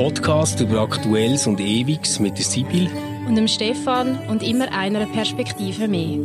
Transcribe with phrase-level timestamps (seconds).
[0.00, 2.88] Podcast über Aktuelles und Ewiges mit der Sibyl
[3.28, 6.20] und dem Stefan und immer einer Perspektive mehr.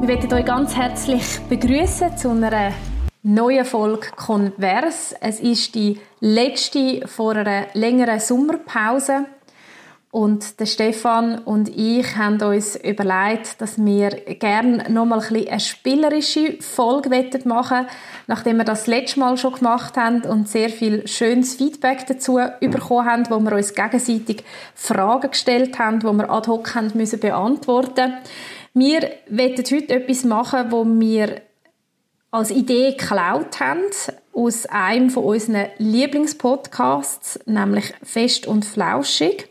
[0.00, 2.74] Wir möchten euch ganz herzlich begrüßen zu einer
[3.22, 5.16] neuen Folge Converse.
[5.22, 9.24] Es ist die letzte vor einer längeren Sommerpause.
[10.14, 15.58] Und der Stefan und ich haben uns überlegt, dass wir gerne noch mal ein eine
[15.58, 17.10] spielerische Folge
[17.42, 17.88] machen
[18.28, 23.10] nachdem wir das letzte Mal schon gemacht haben und sehr viel schönes Feedback dazu bekommen
[23.10, 24.44] haben, wo wir uns gegenseitig
[24.76, 28.12] Fragen gestellt haben, wo wir ad hoc haben müssen beantworten.
[28.72, 31.42] Wir wollen heute etwas machen, wo wir
[32.30, 33.82] als Idee geklaut haben
[34.32, 39.48] aus einem von unseren Lieblingspodcasts, nämlich Fest und Flauschig.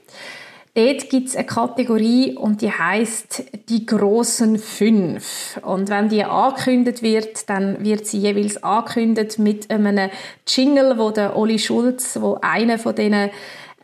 [0.75, 5.59] Dort gibt es eine Kategorie und die heißt die großen fünf.
[5.61, 10.09] Und wenn die angekündigt wird, dann wird sie jeweils angekündigt mit einem
[10.47, 13.29] Jingle, wo der Oli Schulz, wo einer von diesen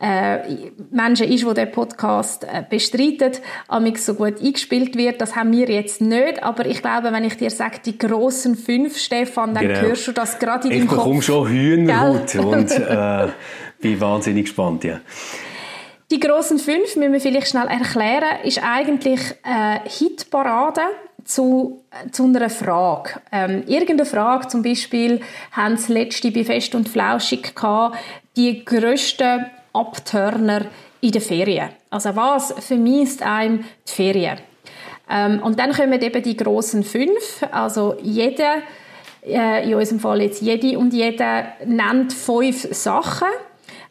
[0.00, 0.38] äh,
[0.90, 5.20] Menschen ist, wo der Podcast äh, bestreitet, amix so gut eingespielt wird.
[5.20, 8.98] Das haben wir jetzt nicht, aber ich glaube, wenn ich dir sage, die großen fünf,
[8.98, 9.80] Stefan, dann genau.
[9.80, 10.98] hörst du das gerade in deinem Kopf.
[10.98, 13.28] Ich bekomme schon Hühnerhaut und äh,
[13.78, 15.00] bin wahnsinnig gespannt, ja.
[16.10, 20.80] Die grossen fünf, müssen wir vielleicht schnell erklären, ist eigentlich eine Hitparade
[21.24, 23.20] zu, zu einer Frage.
[23.30, 25.20] Ähm, irgendeine Frage, zum Beispiel
[25.52, 27.96] haben sie letzte bei Fest und Flauschig gehabt,
[28.36, 30.66] die grössten Abturner
[31.00, 31.68] in den Ferien.
[31.90, 34.38] Also was vermisst einem die Ferien?
[35.08, 38.62] Ähm, und dann kommen eben die grossen fünf, also jeder,
[39.24, 43.28] äh, in unserem Fall jetzt jede und jeder nennt fünf Sachen,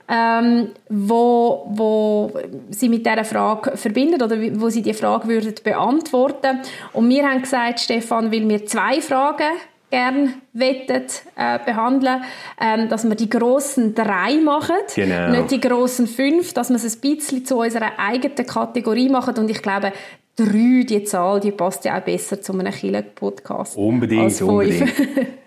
[0.09, 2.31] ähm, wo, wo
[2.71, 6.59] sie mit dieser Frage verbinden oder wo sie die Frage würden beantworten.
[6.93, 9.51] Und wir haben gesagt, Stefan, will mir zwei Fragen
[9.91, 12.21] gern wettet äh, behandeln,
[12.61, 15.31] ähm, dass wir die grossen drei machen, genau.
[15.31, 19.49] nicht die grossen fünf, dass wir es ein bisschen zu unserer eigenen Kategorie machen und
[19.49, 19.91] ich glaube,
[20.35, 23.77] drei, die Zahl, die passt ja auch besser zu einem Killer-Podcast.
[23.77, 24.93] Unbedingt, unbedingt.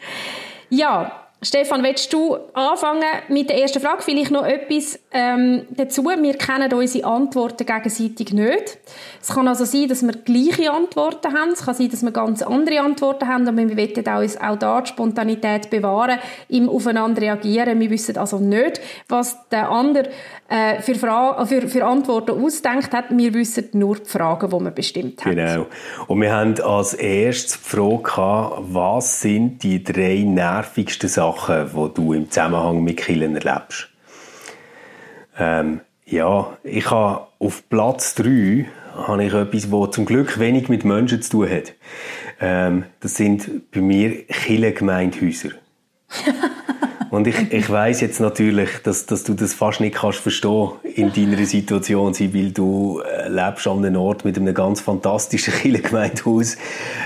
[0.70, 4.02] ja, Stefan, willst du anfangen mit der ersten Frage?
[4.02, 6.04] Vielleicht noch etwas ähm, dazu.
[6.04, 8.78] Wir kennen unsere Antworten gegenseitig nicht.
[9.20, 11.50] Es kann also sein, dass wir gleiche Antworten haben.
[11.50, 13.48] Es kann sein, dass wir ganz andere Antworten haben.
[13.48, 17.80] Aber wir wollen auch, auch da die Spontanität bewahren, im Aufeinander reagieren.
[17.80, 20.10] Wir wissen also nicht, was der andere
[20.52, 23.06] äh, für, Fra für, für Antworten ausdenkt hat.
[23.08, 25.36] Wir wissen nur die Fragen, die wir bestimmt haben.
[25.36, 25.66] Genau.
[26.08, 31.94] Und wir haben als erstes die Frage gehabt, was sind die drei nervigsten Sachen, die
[31.94, 33.88] du im Zusammenhang mit Killen erlebst?
[35.38, 40.84] Ähm, ja, ich habe auf Platz 3 habe ich etwas, das zum Glück wenig mit
[40.84, 41.72] Menschen zu tun hat.
[42.40, 45.50] Ähm, das sind bei mir Killengemeindhäuser.
[47.12, 51.12] Und ich, ich weiß jetzt natürlich, dass, dass du das fast nicht kannst verstehen in
[51.12, 56.56] deiner Situation, weil du äh, lebst an einem Ort mit einem ganz fantastischen Kirchengemeindehaus.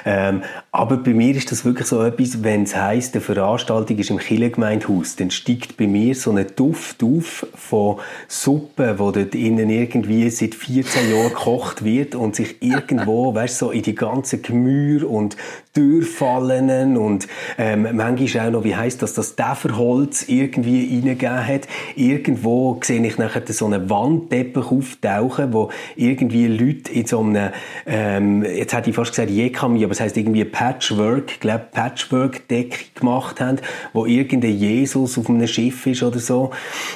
[0.04, 4.10] Ähm, aber bei mir ist das wirklich so etwas, wenn es heisst, eine Veranstaltung ist
[4.10, 7.96] im Kirchengemeindehaus, dann steigt bei mir so ein Duft auf von
[8.28, 13.72] Suppe, wo dort innen irgendwie seit 14 Jahren gekocht wird und sich irgendwo, weißt so
[13.72, 15.36] in die ganzen Gemüse und
[15.76, 17.26] Dürrfallen und
[17.58, 21.68] ähm, manchmal auch noch, wie heisst das, das Däferholz Holz irgendwie reingegeben hat.
[21.94, 27.50] Irgendwo sehe ich nachher so einen Wandteppich auftauchen, wo irgendwie Leute in so einem,
[27.86, 33.40] ähm, jetzt hätte ich fast gesagt Jekami, aber es heisst irgendwie Patchwork, glaube Patchwork-Decke gemacht
[33.40, 33.58] haben,
[33.92, 36.50] wo irgendein Jesus auf einem Schiff ist oder so.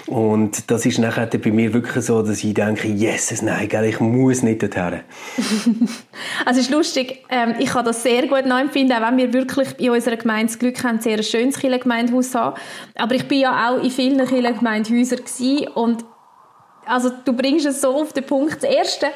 [0.07, 4.01] Und das ist nachher bei mir wirklich so, dass ich denke, yes, nein, gell, ich
[4.01, 4.81] muss nicht dorthin.
[6.45, 9.69] also es ist lustig, ähm, ich kann das sehr gut nachempfinden, auch wenn wir wirklich
[9.79, 12.57] in unserer Gemeinde das Glück haben, sehr ein schönes Kirchengemeindehaus haben.
[13.01, 15.21] Aber ich bin ja auch in vielen Kirchengemeindehäusern
[15.75, 16.05] und
[16.87, 18.63] also du bringst es so auf den Punkt.
[18.63, 19.07] Das Erste,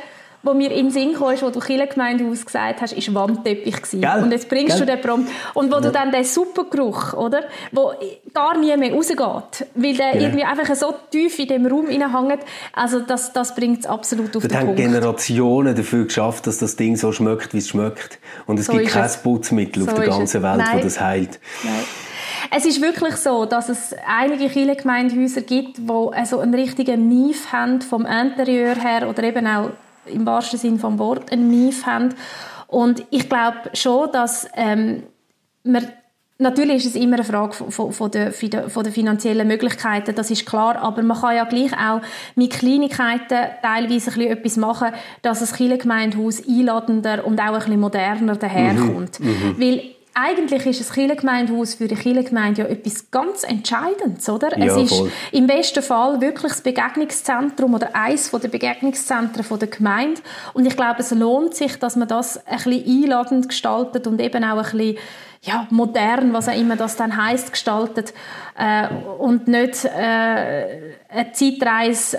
[0.42, 4.22] wo mir in den Sinn kam, wo du Kirchengemeindehaus gesagt hast, ist Wandteppich Gell?
[4.22, 4.86] Und jetzt bringst Gell?
[4.86, 5.30] du den Prompt.
[5.54, 5.80] Und wo ja.
[5.80, 7.44] du dann den Supergeruch, oder?
[7.72, 7.92] Wo
[8.32, 9.66] gar nie mehr rausgeht.
[9.74, 10.24] Weil der genau.
[10.24, 12.42] irgendwie einfach so tief in dem Raum hängt.
[12.72, 14.80] Also das, das bringt es absolut auf das den haben Punkt.
[14.80, 18.18] Generationen dafür geschafft, dass das Ding so schmeckt, wie es schmeckt.
[18.46, 20.80] Und es so gibt kein Putzmittel so auf der ganzen Welt, Nein.
[20.82, 21.40] das heilt.
[21.64, 21.84] Nein.
[22.50, 27.80] Es ist wirklich so, dass es einige Kirchengemeindehäuser gibt, die also einen richtigen Mief haben
[27.80, 29.70] vom Interieur her oder eben auch
[30.06, 32.14] im wahrsten Sinne vom Wort einen Mief haben.
[32.66, 35.04] Und ich glaube schon, dass ähm,
[35.62, 35.86] man
[36.36, 40.44] Natürlich ist es immer eine Frage von, von, der, von der finanziellen Möglichkeiten, das ist
[40.44, 42.00] klar, aber man kann ja gleich auch
[42.34, 44.88] mit Kleinigkeiten teilweise ein etwas machen,
[45.22, 49.20] dass das Kirchengemeindehaus einladender und auch ein bisschen moderner daherkommt.
[49.20, 49.28] Mhm.
[49.28, 49.60] Mhm.
[49.60, 49.82] Weil
[50.14, 54.56] eigentlich ist ein Kirchengemeindehaus für die Kirchengemeinde ja etwas ganz Entscheidendes, oder?
[54.56, 55.10] Ja, es ist voll.
[55.32, 60.20] im besten Fall wirklich das Begegnungszentrum oder eines der Begegnungszentren der Gemeinde.
[60.52, 64.44] Und ich glaube, es lohnt sich, dass man das ein bisschen einladend gestaltet und eben
[64.44, 64.98] auch ein bisschen
[65.44, 68.14] ja, modern, was auch immer das dann heißt, gestaltet
[68.58, 68.88] äh,
[69.18, 72.18] und nicht äh, eine Zeitreise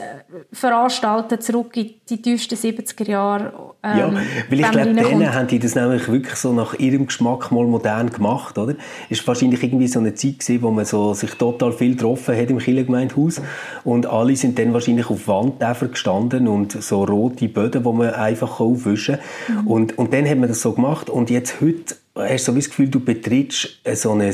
[0.51, 3.73] veranstaltet zurück in die tiefsten 70er Jahre.
[3.83, 4.13] Ähm, ja,
[4.49, 8.11] weil ich glaube, denen haben die das nämlich wirklich so nach ihrem Geschmack mal modern
[8.11, 8.75] gemacht, oder?
[9.09, 12.37] Es war wahrscheinlich irgendwie so eine Zeit gewesen, wo man so sich total viel getroffen
[12.37, 13.41] hat im Kirchengemeindehaus
[13.83, 18.59] und alle sind dann wahrscheinlich auf Wandtäfer gestanden und so rote Böden, wo man einfach
[18.59, 19.17] aufwischen
[19.47, 19.63] kann.
[19.63, 19.67] Mhm.
[19.67, 22.69] Und, und dann hat man das so gemacht und jetzt heute hast du so das
[22.69, 24.33] Gefühl, du betrittst so ein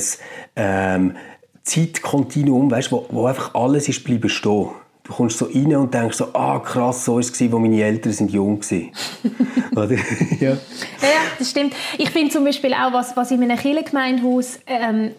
[0.55, 1.15] ähm,
[1.63, 4.69] Zeitkontinuum, weißt, wo, wo einfach alles ist bleiben stehen.
[5.03, 8.13] Du kommst so rein und denkst so, ah krass, so war es, als meine Eltern
[8.13, 8.91] sind jung waren.
[9.71, 9.95] Oder?
[10.39, 10.51] ja.
[11.01, 11.73] Ja, ja, das stimmt.
[11.97, 15.11] Ich finde zum Beispiel auch, was, was in einem Kirchengemeindehaus ähm,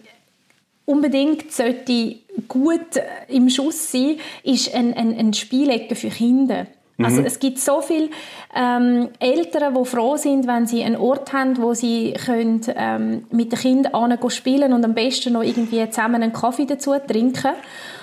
[0.84, 2.16] unbedingt sollte
[2.46, 6.66] gut äh, im Schuss sein, ist ein, ein, ein Spielecke für Kinder.
[7.04, 8.10] Also es gibt so viele
[8.54, 13.52] ähm, Eltern, die froh sind, wenn sie einen Ort haben, wo sie können, ähm, mit
[13.52, 17.52] den Kindern spielen und am besten noch irgendwie zusammen einen Kaffee dazu trinken.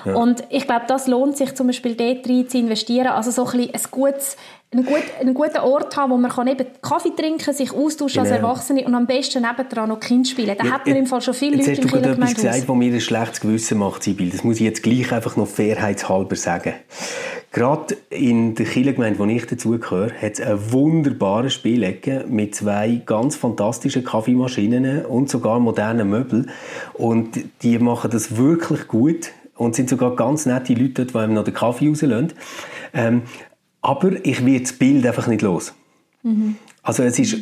[0.06, 3.08] Und ich glaube, das lohnt sich zum Beispiel dort rein zu investieren.
[3.08, 4.38] Also so ein, ein gutes
[4.72, 8.30] einen, gut, einen guten Ort haben, wo man kann eben Kaffee trinken sich austauschen als
[8.30, 8.50] Genau.
[8.50, 10.56] Erwachsene und am besten nebendran noch Kind spielen.
[10.58, 12.76] Da hat man im Fall schon viele Jetzt Leute hast du gerade etwas gesagt, was
[12.76, 14.30] mir ein schlechtes Gewissen macht, Sibyl.
[14.30, 16.74] Das muss ich jetzt gleich einfach noch fairheitshalber sagen.
[17.52, 23.36] Gerade in der Kirchengemeinde, wo ich dazugehöre, hat es eine wunderbare Spielecke mit zwei ganz
[23.38, 26.52] fantastischen Kaffeemaschinen und sogar modernen Möbeln.
[26.94, 31.34] Und die machen das wirklich gut und sind sogar ganz nette Leute dort, die einem
[31.34, 32.34] noch den Kaffee rauslassen.
[32.94, 33.22] Ähm,
[33.82, 35.74] aber ich werde das Bild einfach nicht los.
[36.84, 37.34] Also es ist,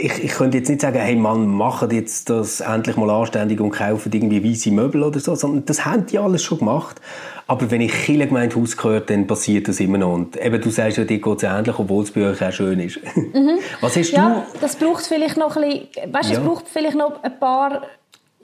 [0.00, 3.70] ich, ich könnte jetzt nicht sagen, hey Mann, macht jetzt das endlich mal anständig und
[3.70, 7.00] kauft irgendwie weiße Möbel oder so, sondern das haben die alles schon gemacht.
[7.46, 10.12] Aber wenn ich Kirchengemeindehaus gehöre, dann passiert das immer noch.
[10.12, 12.78] Und eben, du sagst ja, dir geht es ähnlich, obwohl es bei euch auch schön
[12.80, 13.00] ist.
[13.80, 15.62] Was hast Ja, das braucht vielleicht noch ein
[15.94, 16.40] bisschen, weißt, du, Ja.
[16.40, 17.82] es braucht vielleicht noch ein paar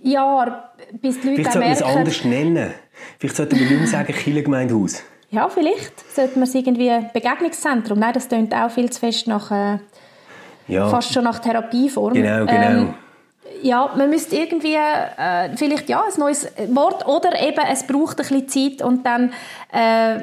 [0.04, 0.64] Jahre,
[1.00, 1.28] bis die?
[1.28, 2.70] Leute Vielleicht sollten wir es anders nennen.
[3.18, 5.02] Vielleicht sollten wir nicht mehr sagen Kirchengemeindehaus.
[5.30, 7.98] Ja, vielleicht sollte man es irgendwie Begegnungszentrum.
[7.98, 9.78] Nein, das klingt auch viel zu fest nach, äh,
[10.68, 12.14] Ja, fast schon nach Therapieform.
[12.14, 12.54] genau, genau.
[12.54, 12.94] Ähm,
[13.62, 18.44] ja, man müsste irgendwie äh, vielleicht ja ein neues Wort oder eben es braucht ein
[18.44, 19.32] bisschen Zeit und dann
[19.72, 20.20] äh,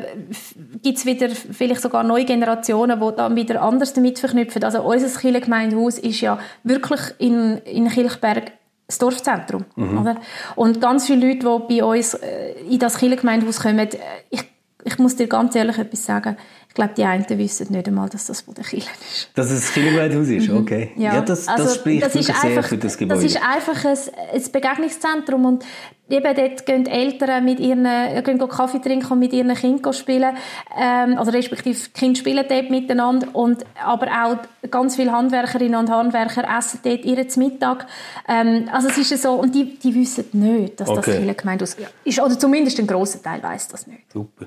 [0.82, 4.64] gibt es wieder vielleicht sogar neue Generationen, die dann wieder anders damit verknüpfen.
[4.64, 8.52] Also unser Kirchengemeindehaus ist ja wirklich in, in Kilchberg
[8.92, 9.66] das Dorfzentrum.
[9.76, 9.98] Mhm.
[9.98, 10.16] Oder?
[10.56, 13.88] Und ganz viele Leute, die bei uns äh, in das Kirchengemeindehaus kommen,
[14.30, 14.44] ich,
[14.84, 16.38] ich muss dir ganz ehrlich etwas sagen,
[16.72, 19.30] ich glaube, die einen wissen nicht einmal, dass das von der Kirche ist.
[19.36, 20.92] Dass es das Kirchengemeindehaus ist, okay.
[20.96, 23.22] Ja, das, das also, spricht das ist wirklich sehr einfach, für das Gebäude.
[23.22, 23.98] Das ist einfach ein,
[24.34, 25.66] ein Begegnungszentrum und
[26.10, 30.34] eben dort gehen Eltern mit ihren, äh, gehen Kaffee trinken und mit ihren Kindern spielen,
[30.80, 35.90] ähm, also respektive die Kinder spielen dort miteinander und aber auch ganz viele Handwerkerinnen und
[35.90, 37.86] Handwerker essen dort ihren Mittag.
[38.30, 41.18] Ähm, also es ist so, und die, die wissen nicht, dass das Okay.
[41.18, 41.76] Kirchengemeindehaus
[42.06, 44.10] ist, oder zumindest ein grosser Teil weiß das nicht.
[44.14, 44.46] Super.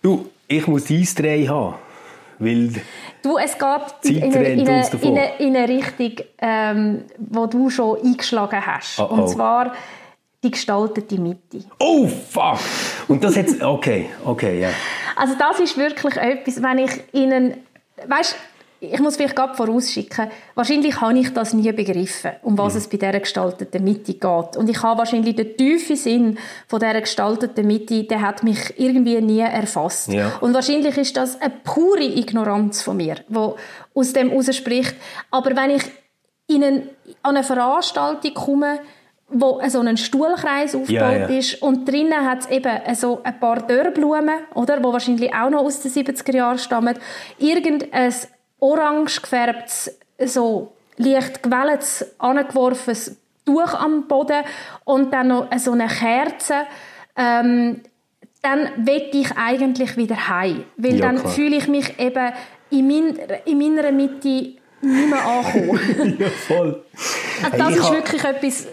[0.00, 1.74] Du, ich muss dies drei haben,
[2.38, 2.72] weil
[3.22, 7.70] Du, es geht in, eine, in, eine, in, eine, in eine Richtung, ähm, wo du
[7.70, 8.98] schon eingeschlagen hast.
[8.98, 9.14] Oh, oh.
[9.14, 9.74] Und zwar
[10.42, 11.64] die gestaltete Mitte.
[11.78, 12.58] Oh, fuck!
[13.06, 14.70] Und das jetzt, okay, okay, ja.
[15.14, 17.58] Also das ist wirklich etwas, wenn ich Ihnen,
[18.08, 18.34] weißt,
[18.82, 22.58] ich muss vielleicht gerade vorausschicken, wahrscheinlich habe ich das nie begriffen, um Mhm.
[22.58, 24.56] was es bei dieser gestalteten Mitte geht.
[24.56, 29.20] Und ich habe wahrscheinlich den tiefen Sinn von dieser gestalteten Mitte, der hat mich irgendwie
[29.20, 30.08] nie erfasst.
[30.08, 30.32] Ja.
[30.40, 33.56] Und wahrscheinlich ist das eine pure Ignoranz von mir, wo
[33.94, 34.96] aus dem spricht.
[35.30, 35.82] Aber wenn ich
[36.48, 36.90] in einen,
[37.22, 38.80] an eine Veranstaltung komme,
[39.28, 41.26] wo so ein Stuhlkreis aufgebaut Ja, ja.
[41.26, 45.62] ist und drinnen hat es eben so ein paar Dörrblumen, oder, wo wahrscheinlich auch noch
[45.62, 46.98] aus den 70er Jahren stammen,
[47.38, 48.12] irgendein
[48.62, 49.90] orange gefärbtes,
[50.24, 54.44] so leicht gewelltes, angeworfenes Tuch am Boden
[54.84, 56.54] und dann noch so eine Kerze,
[57.16, 57.80] ähm,
[58.40, 61.32] dann will ich eigentlich wieder heim, weil Ja, dann klar.
[61.32, 62.32] fühle ich mich eben
[62.70, 66.16] in, mein, in meiner Mitte nicht mehr ankommen.
[66.20, 66.82] ja, voll.
[67.42, 68.66] Also Hey, das ich ist wirklich etwas...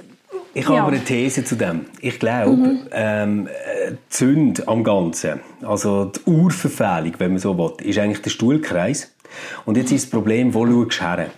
[0.53, 0.84] Ich habe Ja.
[0.84, 1.86] aber eine These zu dem.
[2.00, 7.74] Ich glaube, ähm, äh, die Sünde am Ganzen, also die Urverfehlung, wenn man so will,
[7.88, 9.12] ist eigentlich der Stuhlkreis.
[9.65, 11.29] Und jetzt ist das Problem, wo schaust du her?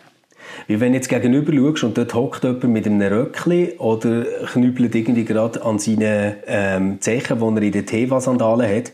[0.68, 4.96] Weil wenn du jetzt gegenüber schaust und dort hockt jemand mit einem Röckli oder knüppelt
[4.96, 8.92] irgendwie gerade an seinen ähm, Zechen, die er in den Teva-Sandalen hat,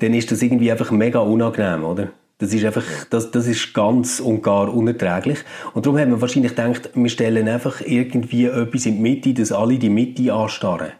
[0.00, 2.08] dann ist das irgendwie einfach mega unangenehm, oder?
[2.38, 5.38] Das ist einfach, das, das ist ganz und gar unerträglich.
[5.72, 9.52] Und darum haben wir wahrscheinlich gedacht, wir stellen einfach irgendwie etwas in die Mitte, dass
[9.52, 10.92] alle die Mitte anstarren.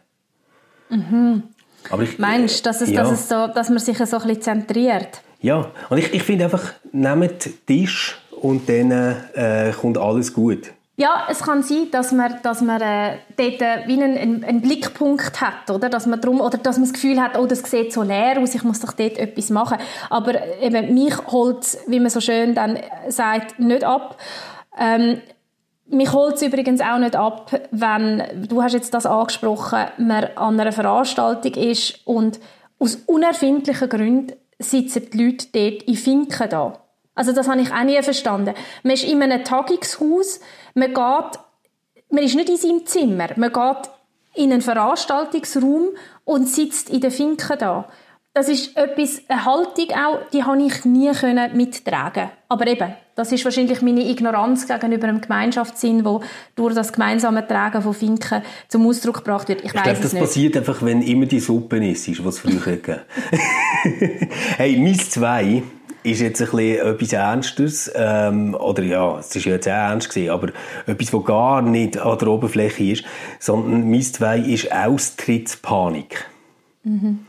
[0.91, 1.43] Mhm.
[1.91, 3.03] Aber ich, Meinst du, dass, es, ja.
[3.03, 5.23] dass, es so, dass man sich so ein bisschen zentriert?
[5.45, 10.73] Ja, und ich, ich finde einfach, nehmt Tisch und dann äh, kommt alles gut.
[10.97, 15.43] Ja, es kann sein, dass man, dass man äh, dort äh, wie einen, einen, Blickpunkt
[15.43, 15.91] hat, oder?
[15.91, 18.55] Dass man drum, oder dass man das Gefühl hat, oh, das sieht so leer aus,
[18.55, 19.77] ich muss doch dort etwas machen.
[20.09, 24.17] Aber äh, eben, mich holt wie man so schön dann sagt, nicht ab.
[24.79, 25.21] Ähm,
[25.89, 30.59] mich holt es übrigens auch nicht ab, wenn, du hast jetzt das angesprochen, man an
[30.59, 32.41] einer Veranstaltung ist und
[32.79, 36.81] aus unerfindlichen Gründen sitzen die Leute dort in Finken da.
[37.15, 38.55] Also das habe ich auch nie verstanden.
[38.83, 40.41] Man ist in einem Tagungshaus,
[40.75, 41.39] man geht,
[42.11, 43.91] man ist nicht in seinem Zimmer, man geht
[44.35, 45.91] in einen Veranstaltungsraum
[46.25, 47.89] und sitzt in der Finke da.
[48.37, 52.31] Das ist etwas, eine Haltung auch, die habe ich nie können mittragen.
[52.49, 56.21] Aber eben, das ist wahrscheinlich meine Ignoranz gegenüber einem Gemeinschaftssinn, wo
[56.57, 59.61] durch das gemeinsame Tragen von Finken zum Ausdruck gebracht wird.
[59.61, 60.21] Ich, ich glaube, das nicht.
[60.21, 63.03] passiert einfach, wenn immer die Suppe ist, was es früher gegeben
[64.57, 65.63] Hey, mein zwei
[66.03, 70.11] ist jetzt ein bisschen etwas Ernstes, ähm, oder ja, es ist ja jetzt auch ernst
[70.11, 70.49] gewesen, aber
[70.87, 73.05] etwas, was gar nicht an der Oberfläche ist,
[73.39, 76.27] sondern mein zwei ist Austrittspanik.
[76.83, 77.27] Mhm.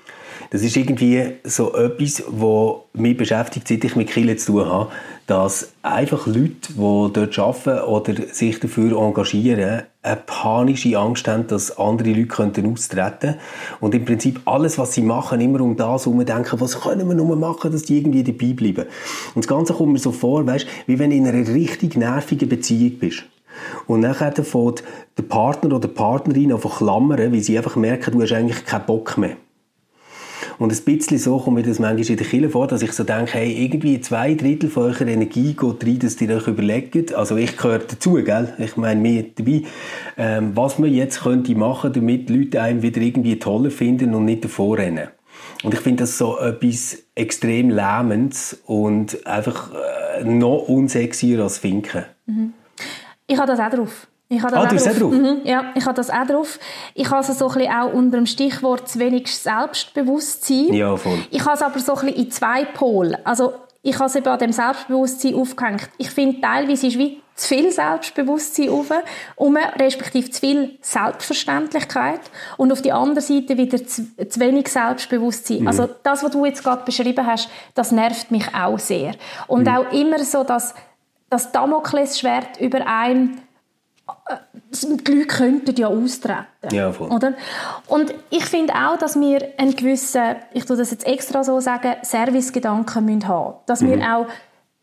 [0.52, 4.92] Das ist irgendwie so etwas, was mich beschäftigt, seit ich mit Kirche zu tun habe,
[5.28, 6.76] dass einfach Leute, die
[7.14, 13.36] dort arbeiten oder sich dafür engagieren, eine panische Angst haben, dass andere Leute könnten austreten
[13.80, 17.16] und im Prinzip alles, was sie machen, immer um das herum denken, was können wir
[17.16, 18.86] nur machen, dass die irgendwie dabei bleiben.
[19.34, 22.48] Und das Ganze kommt mir so vor, weißt, wie wenn du in einer richtig nervigen
[22.48, 23.24] Beziehung bist.
[23.88, 24.84] Und nachher fängt
[25.18, 28.86] der Partner oder die Partnerin an klammern, weil sie einfach merken, du hast eigentlich keinen
[28.86, 29.38] Bock mehr.
[30.58, 33.04] Und ein bisschen so kommt mir das manchmal in der Kirche vor, dass ich so
[33.04, 37.36] denke, hey, irgendwie zwei Drittel von eurer Energie geht rein, dass ihr euch überlegt, also
[37.38, 38.54] ich gehöre dazu, gell?
[38.58, 39.64] Ich meine, mir dabei,
[40.18, 44.44] ähm, was man jetzt könnte machen, damit Leute einen wieder irgendwie toller finden und nicht
[44.44, 45.10] davor rennen.
[45.64, 52.06] Und ich finde das so etwas extrem lähmendes und einfach äh, noch unsexier als Finken.
[52.26, 52.54] Mhm.
[53.28, 54.08] Ich habe das auch drauf.
[54.28, 55.12] Ich habe das ah, auch drauf.
[55.12, 56.60] Mhm, ja, ich habe das auch drauf.
[56.96, 60.74] Ich habe es so ein bisschen auch unter dem Stichwort zu wenig Selbstbewusstsein.
[60.74, 61.20] Ja, voll.
[61.30, 63.20] Ich habe es aber so ein bisschen in zwei Pole.
[63.24, 63.54] Also
[63.84, 65.90] ich habe es eben an dem Selbstbewusstsein aufgehängt.
[66.00, 68.92] Ich finde, teilweise ist wie zu viel Selbstbewusstsein auf,
[69.36, 72.22] um, respektive zu viel Selbstverständlichkeit
[72.58, 75.62] und auf die andere Seite wieder zu, zu wenig Selbstbewusstsein.
[75.62, 75.68] Mhm.
[75.68, 79.14] Also das, was du jetzt gerade beschrieben hast, das nervt mich auch sehr.
[79.48, 79.76] Und mhm.
[79.76, 80.74] auch immer so, dass
[81.30, 83.38] das Damoklesschwert über einem
[84.72, 86.46] die Leute könnten ja austreten.
[86.72, 87.10] Ja, voll.
[87.10, 87.34] Oder?
[87.88, 91.96] Und ich finde auch, dass wir einen gewissen, ich tue das jetzt extra so sagen,
[92.02, 93.56] Servicegedanken müssen haben.
[93.66, 93.92] Dass mhm.
[93.92, 94.26] wir auch,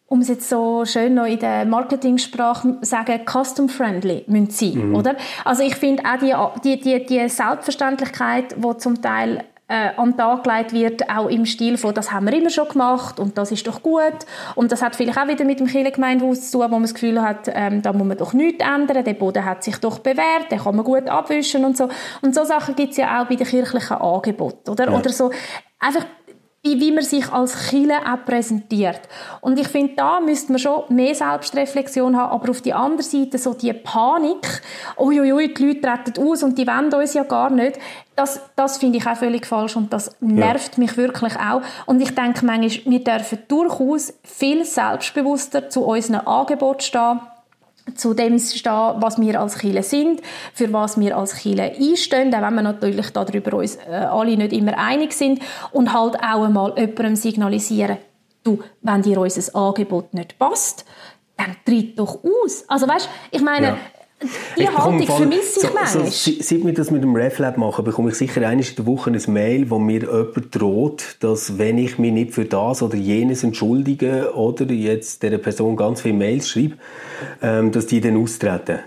[0.06, 4.96] um es jetzt so schön noch in der Marketingsprache sagen, custom-friendly müssen sein, mhm.
[4.96, 5.16] oder?
[5.44, 10.18] Also ich finde auch die, die, die, die Selbstverständlichkeit, die zum Teil äh, an den
[10.18, 13.50] Tag gelegt wird, auch im Stil von, das haben wir immer schon gemacht und das
[13.52, 14.18] ist doch gut.
[14.54, 17.22] Und das hat vielleicht auch wieder mit dem Kirchengemeindehaus zu tun, wo man das Gefühl
[17.22, 20.58] hat, ähm, da muss man doch nichts ändern, der Boden hat sich doch bewährt, den
[20.58, 21.88] kann man gut abwischen und so.
[22.20, 24.90] Und so Sachen gibt es ja auch bei den kirchlichen Angeboten, oder?
[24.90, 24.98] Ja.
[24.98, 25.30] Oder so,
[25.78, 26.04] einfach
[26.64, 29.00] wie man sich als Chile auch präsentiert.
[29.40, 33.36] Und ich finde, da müsste man schon mehr Selbstreflexion haben, aber auf die andere Seite
[33.38, 34.62] so die Panik,
[34.96, 37.80] uiuiui, die Leute treten aus und die wollen uns ja gar nicht,
[38.14, 40.84] das, das finde ich auch völlig falsch und das nervt ja.
[40.84, 41.62] mich wirklich auch.
[41.86, 47.20] Und ich denke manchmal, wir dürfen durchaus viel selbstbewusster zu unseren Angeboten stehen,
[47.94, 50.20] zu dem stehen, was wir als Chile sind,
[50.54, 54.52] für was wir als Chile einstehen, auch wenn wir natürlich darüber uns äh, alle nicht
[54.52, 55.40] immer einig sind
[55.72, 57.98] und halt auch einmal jemandem signalisieren,
[58.44, 60.84] du, wenn dir unser Angebot nicht passt,
[61.36, 62.64] dann tritt doch aus.
[62.68, 63.76] Also weißt, ich meine, ja.
[64.58, 66.06] Die Haltung vermisse ich manchmal.
[66.06, 69.10] So, seit wir das mit dem RefLab machen, bekomme ich sicher einmal in der Woche
[69.10, 73.44] ein Mail, wo mir jemand droht, dass wenn ich mich nicht für das oder jenes
[73.44, 76.76] entschuldige oder jetzt der Person ganz viele Mails schreibe,
[77.42, 78.80] ähm, dass die dann austreten.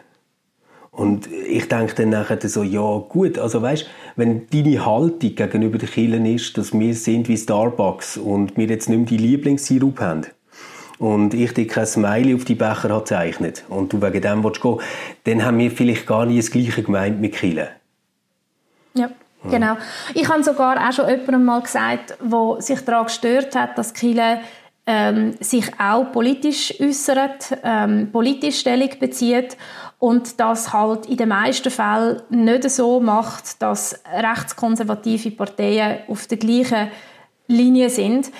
[0.96, 5.89] Und ich denke dann nachher so, ja gut, also weißt, wenn deine Haltung gegenüber den
[5.89, 10.27] Kindern ist, dass wir sind wie Starbucks und wir jetzt nicht mehr die Lieblingssirup haben,
[11.00, 14.62] und ich dir kein Smiley auf die Becher habe gezeichnet und du wegen dem willst
[14.62, 14.80] gehen,
[15.25, 17.68] dann haben wir vielleicht gar nicht das Gleiche gemeint mit Kielen.
[18.94, 19.10] Ja.
[19.50, 19.78] Genau.
[20.16, 24.40] Ich habe sogar auch schon jemandem mal gesagt, der sich daran gestört hat, dass Kiele
[24.88, 29.58] ähm, sich auch politisch äußert, ähm, politisch Stellung bezieht
[30.00, 36.38] und das halt in den meisten Fällen nicht so macht, dass rechtskonservative Parteien auf der
[36.38, 36.90] gleichen
[37.48, 38.32] Linie sind.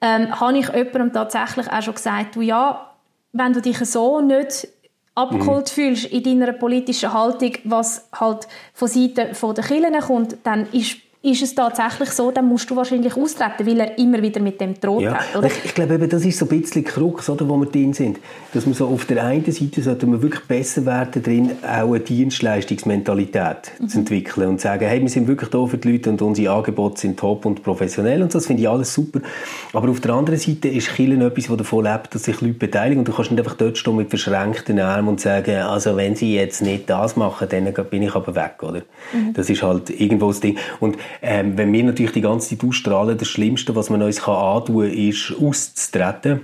[0.00, 2.94] Ähm, habe ich jemandem tatsächlich auch schon gesagt, du ja,
[3.32, 4.68] wenn du dich so nicht
[5.14, 5.74] abgeholt mhm.
[5.74, 11.42] fühlst in deiner politischen Haltung, was halt von Seiten der Kirchen kommt, dann ist ist
[11.42, 15.02] es tatsächlich so, dann musst du wahrscheinlich austreten, weil er immer wieder mit dem droht
[15.02, 15.14] ja.
[15.14, 15.36] hat.
[15.36, 15.48] Oder?
[15.48, 18.20] Ich, ich glaube, eben, das ist so ein bisschen Krux, oder, wo wir drin sind.
[18.54, 22.00] Dass man so auf der einen Seite sollte man wirklich besser werden drin, auch eine
[22.00, 23.88] Dienstleistungsmentalität mhm.
[23.88, 26.54] zu entwickeln und zu sagen, hey, wir sind wirklich da für die Leute und unsere
[26.54, 29.20] Angebote sind top und professionell und so, das finde ich alles super.
[29.72, 33.00] Aber auf der anderen Seite ist Killen etwas, das davon lebt, dass sich Leute beteiligen
[33.00, 36.36] und du kannst nicht einfach dort stehen mit verschränkten Armen und sagen, also wenn sie
[36.36, 38.82] jetzt nicht das machen, dann bin ich aber weg, oder?
[39.12, 39.32] Mhm.
[39.34, 40.56] Das ist halt irgendwo das Ding.
[40.78, 44.34] Und ähm, wenn wir natürlich die ganze Zeit ausstrahlen, das Schlimmste, was man uns kann
[44.34, 46.40] antun kann, ist auszutreten,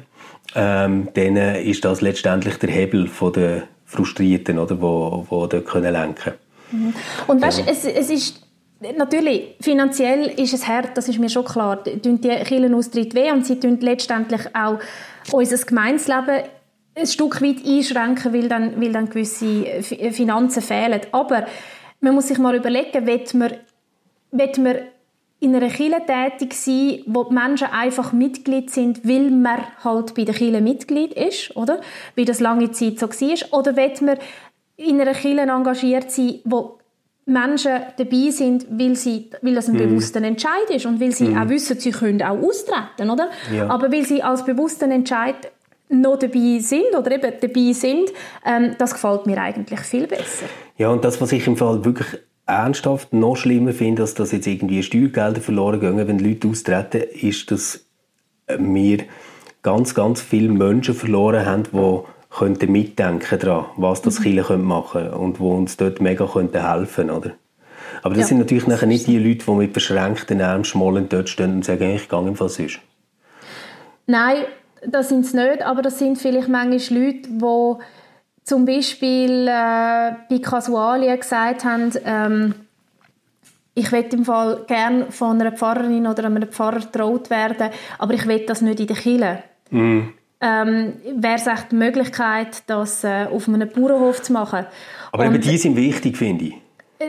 [0.54, 5.92] ähm, dann ist das letztendlich der Hebel von der Frustrierten, oder, wo, wo dort können
[5.92, 6.32] lenken
[6.70, 6.94] mhm.
[7.26, 7.64] Und weißt, ja.
[7.68, 8.44] es, es ist
[8.98, 11.82] Natürlich, finanziell ist es hart, das ist mir schon klar.
[11.84, 14.78] Die Kirchenaustritt weh und sie tun letztendlich auch
[15.32, 16.42] unser Gemeinsleben
[16.94, 21.00] ein Stück weit einschränken, weil dann, weil dann gewisse Finanzen fehlen.
[21.12, 21.46] Aber
[22.00, 23.52] man muss sich mal überlegen, wird man
[24.34, 24.76] wird man
[25.40, 30.24] in einer Kirche tätig sein, wo die Menschen einfach Mitglied sind, weil man halt bei
[30.24, 31.80] der Kirche Mitglied ist, oder?
[32.14, 33.58] Wie das lange Zeit so war.
[33.58, 34.18] Oder wird man
[34.76, 36.78] in einer Kirche engagiert sein, wo
[37.26, 39.78] Menschen dabei sind, weil, sie, weil das ein mm.
[39.78, 41.38] bewusster Entscheid ist und weil sie mm.
[41.38, 43.30] auch wissen, sie können auch austreten, oder?
[43.54, 43.68] Ja.
[43.68, 45.36] Aber weil sie als bewussten Entscheid
[45.88, 48.10] noch dabei sind oder eben dabei sind,
[48.44, 50.46] ähm, das gefällt mir eigentlich viel besser.
[50.76, 52.08] Ja, und das, was ich im Fall wirklich
[52.46, 57.50] ernsthaft noch schlimmer finde, als dass jetzt irgendwie Steuergelder verloren gehen, wenn Leute austreten, ist,
[57.50, 57.86] dass
[58.58, 59.04] wir
[59.62, 64.24] ganz, ganz viele Menschen verloren haben, die könnten mitdenken daran, was das mhm.
[64.24, 67.32] Kirche machen könnte und wo uns dort mega könnten helfen oder?
[68.02, 71.28] Aber das ja, sind natürlich nachher nicht die Leute, die mit verschränkten Armen schmollend dort
[71.28, 72.80] stehen und sagen, ich gehe im Fall sonst.
[74.06, 74.44] Nein,
[74.86, 77.84] das sind es nicht, aber das sind vielleicht manchmal Leute, die
[78.44, 82.54] zum Beispiel äh, bei Kasualien gesagt haben, ähm,
[83.74, 88.26] ich will im Fall gern von einer Pfarrerin oder einem Pfarrer getraut werden, aber ich
[88.26, 89.42] will das nicht in der Kirche.
[89.70, 90.00] Mm.
[90.40, 94.66] Ähm, Wäre es echt die Möglichkeit, das äh, auf einem Bauernhof zu machen.
[95.10, 96.54] Aber Und, eben die sind wichtig, finde ich.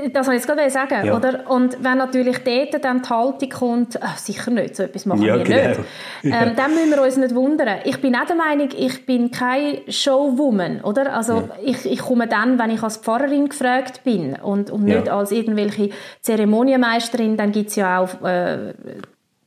[0.04, 1.16] Äh, das wollte ich jetzt gerade sagen, ja.
[1.16, 1.50] oder?
[1.50, 5.38] Und wenn natürlich dort dann die Haltung kommt, ach, sicher nicht, so etwas machen ja,
[5.38, 5.68] wir genau.
[5.68, 5.80] nicht,
[6.24, 7.80] ähm, dann müssen wir uns nicht wundern.
[7.84, 11.14] Ich bin auch der Meinung, ich bin keine Showwoman, oder?
[11.14, 11.50] Also ja.
[11.64, 15.90] ich, ich komme dann, wenn ich als Pfarrerin gefragt bin und, und nicht als irgendwelche
[16.22, 18.74] Zeremonienmeisterin, dann gibt es ja auch äh,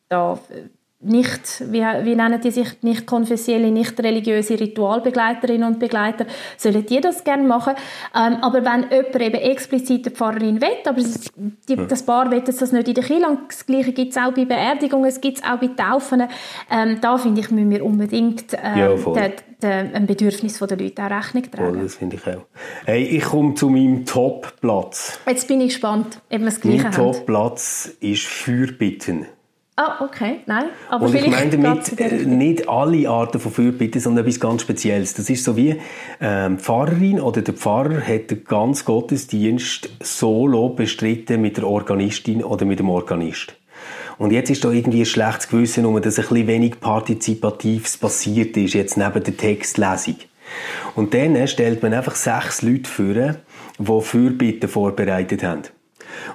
[0.09, 0.39] da
[1.01, 7.01] nicht, wie, wie nennen die sich, nicht konfessionelle, nicht religiöse Ritualbegleiterinnen und Begleiter, sollen die
[7.01, 7.75] das gerne machen.
[8.17, 11.31] Ähm, aber wenn jemand eben explizit eine Pfarrerin will, aber das,
[11.69, 14.33] die, das Paar will das nicht in der Kirche, und das Gleiche gibt es auch
[14.33, 16.25] bei Beerdigungen, es gibt es auch bei Taufen,
[16.69, 19.33] ähm, da finde ich, müssen wir unbedingt ähm, ja, de,
[19.63, 21.75] de, ein Bedürfnis der Leute auch Rechnung tragen.
[21.75, 22.45] Voll, das finde ich auch.
[22.87, 25.21] Hey, ich komme zu meinem Top-Platz.
[25.29, 29.27] Jetzt bin ich gespannt, ob wir das Gleiche Mein Top-Platz ist Fürbitten.
[29.81, 30.71] Ah, okay, nein.
[30.89, 35.15] Aber und ich meine damit äh, nicht alle Arten von Fürbitte, sondern etwas ganz Spezielles.
[35.15, 35.77] Das ist so wie
[36.21, 42.43] ähm, die Pfarrerin oder der Pfarrer hat den ganzen Gottesdienst solo bestritten mit der Organistin
[42.43, 43.55] oder mit dem Organist.
[44.19, 48.57] Und jetzt ist da irgendwie ein schlechtes Gewissen, um dass ein bisschen wenig Partizipatives passiert
[48.57, 50.17] ist, jetzt neben der Textlesung.
[50.97, 53.37] Und dann stellt man einfach sechs Leute vor,
[53.79, 55.63] die Fürbitte vorbereitet haben.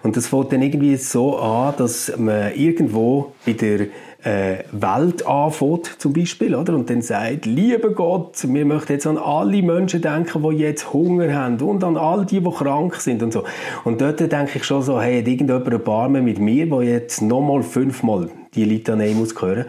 [0.03, 3.87] Und das fängt dann irgendwie so an, dass man irgendwo bei der
[4.23, 6.75] äh, Welt anfängt, zum Beispiel, oder?
[6.75, 11.33] Und dann sagt, lieber Gott, wir möchten jetzt an alle Menschen denken, die jetzt Hunger
[11.33, 13.43] haben und an all die, die krank sind und so.
[13.83, 17.63] Und dort denke ich schon so, hey, hat irgendjemand Barmen mit mir, der jetzt nochmal
[17.63, 19.65] fünfmal die Litanei muss hören.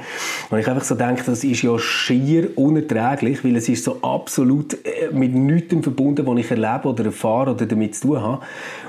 [0.50, 4.74] Und ich einfach so denke, das ist ja schier unerträglich, weil es ist so absolut
[4.84, 8.42] äh, mit nichts verbunden, was ich erlebe oder erfahre oder damit zu tun habe.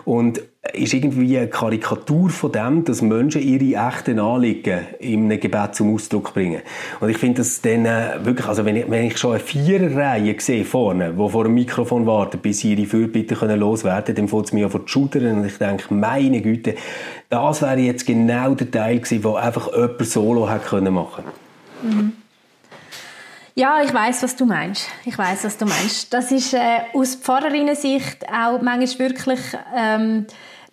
[0.03, 0.41] Und
[0.73, 5.93] ist irgendwie eine Karikatur von dem, dass Menschen ihre echten Anliegen in einem Gebet zum
[5.93, 6.62] Ausdruck bringen.
[6.99, 10.36] Und ich finde das dann äh, wirklich, also wenn ich, wenn ich schon eine Viererreihe
[10.39, 14.45] sehe vorne, die vor dem Mikrofon warten, bis sie ihre Fürbitte können loswerden, dann fällt
[14.45, 16.75] es mir an die Schultern und ich denke, meine Güte,
[17.30, 21.23] das wäre jetzt genau der Teil gewesen, wo einfach jemand solo hätte können machen.
[21.84, 22.13] Mhm.
[23.58, 24.89] Ja, ich weiß, was du meinst.
[25.06, 26.13] Ich weiß, was du meinst.
[26.13, 26.60] Das ist äh,
[26.93, 29.39] aus Pfarrerinnen-Sicht auch manchmal wirklich
[29.73, 30.25] ähm,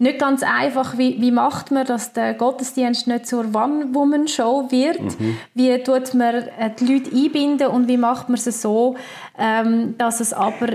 [0.02, 5.00] nicht ganz einfach, wie, wie macht man, dass der Gottesdienst nicht zur One-Woman-Show wird?
[5.00, 5.36] Mhm.
[5.54, 8.96] Wie tut man äh, die Leute einbinden und wie macht man es so,
[9.38, 10.68] ähm, dass es aber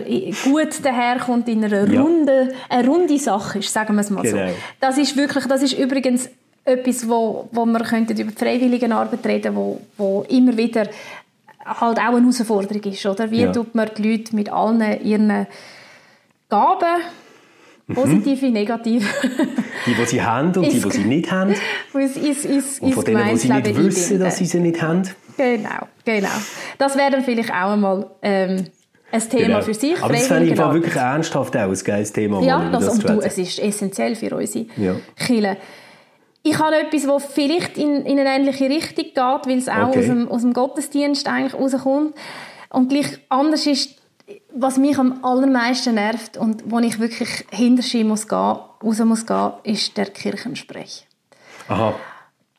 [0.45, 2.01] gut daherkommt in einer ja.
[2.01, 4.47] runde, eine runde Sache ist, sagen wir es mal genau.
[4.47, 4.53] so.
[4.79, 6.29] Das ist wirklich, das ist übrigens
[6.63, 10.87] etwas, wo, wo wir könnten über die Freiwilligenarbeit reden, wo, wo immer wieder
[11.65, 13.29] halt auch eine Herausforderung ist, oder?
[13.29, 13.51] Wie ja.
[13.51, 15.47] tut man die Leute mit allen ihren
[16.49, 17.01] Gaben.
[17.93, 18.53] Positive, mhm.
[18.53, 19.05] negative.
[19.85, 21.51] die, die sie haben und die, die sie nicht haben.
[21.93, 25.03] Ist, ist, ist, und von denen, die sie nicht wissen, dass sie sie nicht haben.
[25.37, 26.27] Genau, genau.
[26.77, 28.65] Das wäre dann vielleicht auch einmal ähm,
[29.11, 29.61] ein Thema genau.
[29.61, 30.01] für sich.
[30.01, 32.41] Aber das fände ich wirklich ernsthaft auch ein geiles Thema.
[32.41, 34.95] Ja, das, und du, es ist essentiell für unsere ja.
[35.15, 35.57] Kirche.
[36.43, 39.99] Ich habe etwas, das vielleicht in, in eine ähnliche Richtung geht, weil es auch okay.
[39.99, 42.15] aus, dem, aus dem Gottesdienst eigentlich rauskommt.
[42.69, 43.96] Und gleich anders ist,
[44.53, 49.51] was mich am allermeisten nervt und wo ich wirklich hinterschi muss gehen, raus muss gehen,
[49.63, 51.07] ist der Kirchensprech.
[51.69, 51.93] Aha.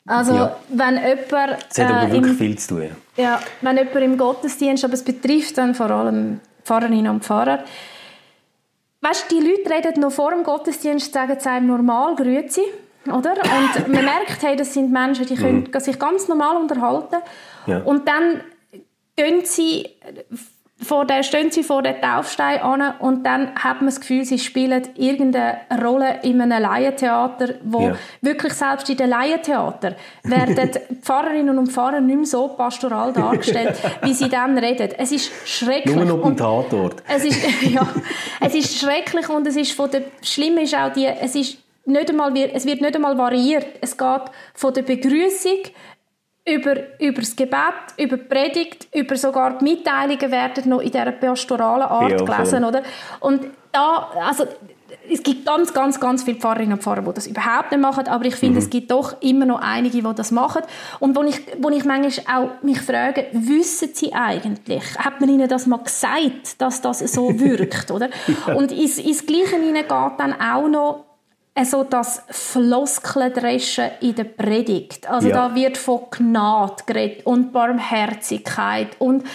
[0.05, 0.55] Also, ja.
[0.69, 1.63] wenn jemand...
[1.69, 2.89] Das hat aber äh, wirklich im, viel zu tun.
[3.15, 7.63] Ja, wenn jemand im Gottesdienst, aber es betrifft dann vor allem Pfarrerinnen und Pfarrer,
[9.01, 12.61] weißt, die Leute reden noch vor dem Gottesdienst, sagen es einem normal, grüezi,
[13.05, 13.33] oder?
[13.33, 15.79] Und man merkt, hey, das sind Menschen, die können mhm.
[15.79, 17.17] sich ganz normal unterhalten.
[17.67, 17.79] Ja.
[17.83, 18.41] Und dann
[19.15, 19.87] gehen sie
[20.81, 24.39] vor der, stehen sie vor der Taufstein an und dann hat man das Gefühl, sie
[24.39, 27.95] spielen irgendeine Rolle in einem Laientheater, wo ja.
[28.21, 34.13] wirklich selbst in den Laientheater werden Pfarrerinnen und Pfarrer nicht mehr so pastoral dargestellt, wie
[34.13, 34.89] sie dann reden.
[34.97, 35.95] Es ist schrecklich.
[35.95, 37.03] Nur noch am Tatort.
[37.07, 37.87] Es ist, ja,
[38.39, 42.09] es ist schrecklich und es ist von der, Schlimme ist auch die, es ist nicht
[42.09, 43.65] einmal, es wird nicht einmal variiert.
[43.81, 44.21] Es geht
[44.53, 45.59] von der Begrüßung
[46.45, 51.11] über, über das Gebet, über die Predigt, über sogar die Mitteilungen werden noch in dieser
[51.11, 52.81] pastoralen Art ja, gelesen, oder?
[53.19, 54.45] Und da, also,
[55.11, 58.25] es gibt ganz, ganz, ganz viele Pfarrerinnen und Pfarrer, die das überhaupt nicht machen, aber
[58.25, 58.65] ich finde, mhm.
[58.65, 60.63] es gibt doch immer noch einige, die das machen.
[60.99, 65.47] Und wo ich, wo ich manchmal auch mich frage, wissen sie eigentlich, hat man ihnen
[65.47, 68.09] das mal gesagt, dass das so wirkt, oder?
[68.55, 71.05] Und ins, ins Gleiche geht dann auch noch
[71.59, 75.09] also das Floskeldreschen in der Predigt.
[75.09, 75.49] Also ja.
[75.49, 79.25] da wird von Gnade geredet und Barmherzigkeit und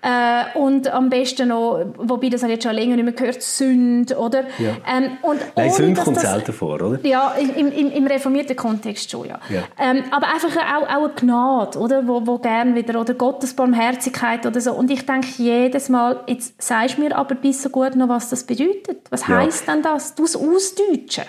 [0.00, 4.44] äh, und am besten noch, wobei das jetzt schon länger nicht mehr gehört, Sünde, oder?
[4.58, 4.76] Ja.
[4.86, 7.00] Ähm, und Nein, Sünde kommt das, selten vor, oder?
[7.02, 9.40] Ja, im, im, im reformierten Kontext schon, ja.
[9.48, 9.64] ja.
[9.76, 12.06] Ähm, aber einfach auch, auch eine Gnade, oder?
[12.06, 14.72] Wo, wo gern wieder, oder Gottes Barmherzigkeit oder so.
[14.72, 18.30] Und ich denke jedes Mal, jetzt sagst du mir aber bis so gut noch, was
[18.30, 19.00] das bedeutet.
[19.10, 19.38] Was ja.
[19.38, 20.14] heisst denn das?
[20.14, 21.24] Du es ausdeutschen.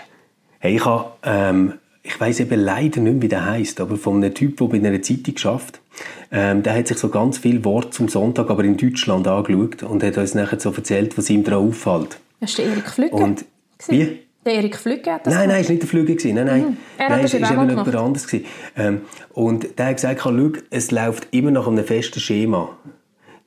[0.61, 4.17] Hey, ich habe, ähm, ich weiß eben leider nicht mehr, wie der heißt, aber von
[4.17, 5.79] einem Typ, der bei einer Zeitung schafft,
[6.31, 10.03] ähm, der hat sich so ganz viel Wort zum Sonntag, aber in Deutschland angeschaut und
[10.03, 12.19] hat uns nachher so erzählt, was ihm daran auffällt.
[12.41, 13.15] Das ist der Erik Flügge.
[13.15, 13.45] Und
[13.87, 14.19] wie?
[14.45, 16.33] Der Erik Flügge hat das Nein, nein, es war nicht der Flügge.
[16.33, 16.61] Nein, nein.
[16.61, 16.77] Mhm.
[16.97, 18.27] Er nein, es war eben jemand anderes.
[18.77, 19.01] Ähm,
[19.33, 22.77] und der hat gesagt, schau, es läuft immer nach einem festen Schema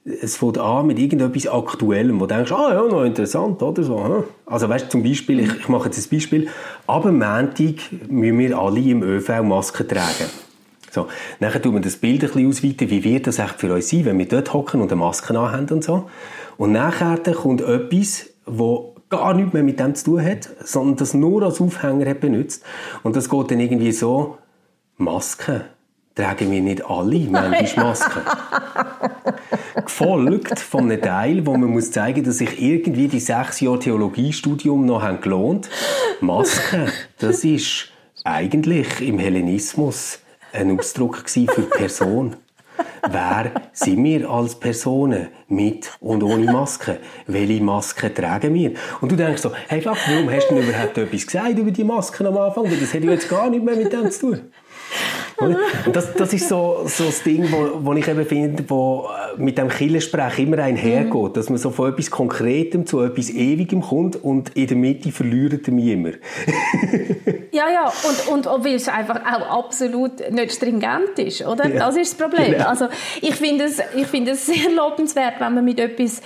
[0.05, 4.25] es fängt an mit irgendetwas Aktuellem, wo du denkst, ah ja, noch interessant, oder so.
[4.47, 6.49] Also weißt zum Beispiel, ich, ich mache jetzt ein Beispiel,
[6.87, 7.77] ab dem Montag
[8.09, 10.31] müssen wir alle im ÖV Masken tragen.
[10.91, 11.07] So,
[11.41, 14.05] dann tun wir das Bild ein bisschen ausweiten, wie wird das echt für uns sein,
[14.05, 16.11] wenn wir dort hocken und eine Maske anhaben und so.
[16.59, 21.15] Und nachher kommt etwas, wo gar nichts mehr mit dem zu tun hat, sondern das
[21.15, 22.65] nur als Aufhänger hat benutzt.
[23.03, 24.37] Und das geht dann irgendwie so,
[24.99, 25.63] Masken
[26.15, 28.21] tragen wir nicht alle manchmal Masken.
[29.75, 34.85] Gefolgt von einem Teil, wo man muss zeigen dass sich irgendwie die sechs Jahre Theologiestudium
[34.85, 35.71] noch haben gelohnt
[36.21, 37.91] Masken, das ist
[38.25, 40.21] eigentlich im Hellenismus
[40.53, 42.37] ein Ausdruck für Person.
[43.11, 46.99] Wer sind wir als Personen mit und ohne Maske?
[47.27, 48.73] Welche Masken tragen wir?
[49.01, 51.85] Und du denkst so, hey, fuck, warum hast du denn überhaupt etwas gesagt über die
[51.85, 52.65] Masken am Anfang?
[52.65, 54.41] Das hat ja jetzt gar nichts mehr mit dem zu tun.
[55.93, 59.59] Das, das ist so, so das Ding, wo, wo ich eben finde, wo äh, mit
[59.59, 61.33] dem Killensprech immer einhergeht, mhm.
[61.33, 65.67] dass man so von etwas Konkretem zu etwas Ewigem kommt und in der Mitte verliert
[65.69, 66.11] man immer.
[67.53, 67.93] ja, ja,
[68.31, 71.69] und, und weil es einfach auch absolut nicht stringent ist, oder?
[71.69, 71.87] Ja.
[71.87, 72.53] Das ist das Problem.
[72.53, 72.67] Genau.
[72.67, 72.87] Also
[73.21, 76.23] ich finde es, ich finde es sehr lobenswert, wenn man mit etwas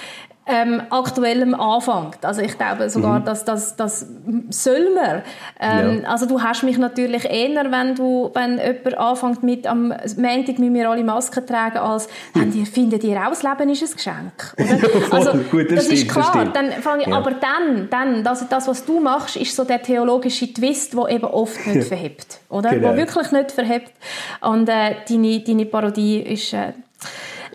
[0.48, 2.24] ähm, aktuellem anfängt.
[2.24, 3.24] Also ich glaube sogar, mhm.
[3.24, 4.06] dass das, das
[4.50, 5.22] soll man.
[5.58, 6.08] Ähm, ja.
[6.08, 10.70] Also du hast mich natürlich eher, wenn du, wenn jemand anfängt mit am Montag mit
[10.70, 12.52] mir alle Masken tragen, als hm.
[12.52, 14.54] die, findet ihr auch, das Leben ist ein Geschenk.
[14.56, 15.10] Oder?
[15.10, 16.44] also Gut, das, das stimmt, ist klar.
[16.52, 17.16] Dann fange ich, ja.
[17.16, 21.24] Aber dann, dann das, das, was du machst, ist so der theologische Twist, der eben
[21.24, 22.38] oft nicht verhebt.
[22.48, 22.70] Oder?
[22.70, 22.92] Genau.
[22.92, 23.92] Wo wirklich nicht verhebt.
[24.40, 26.52] Und äh, deine, deine Parodie ist...
[26.52, 26.72] Äh,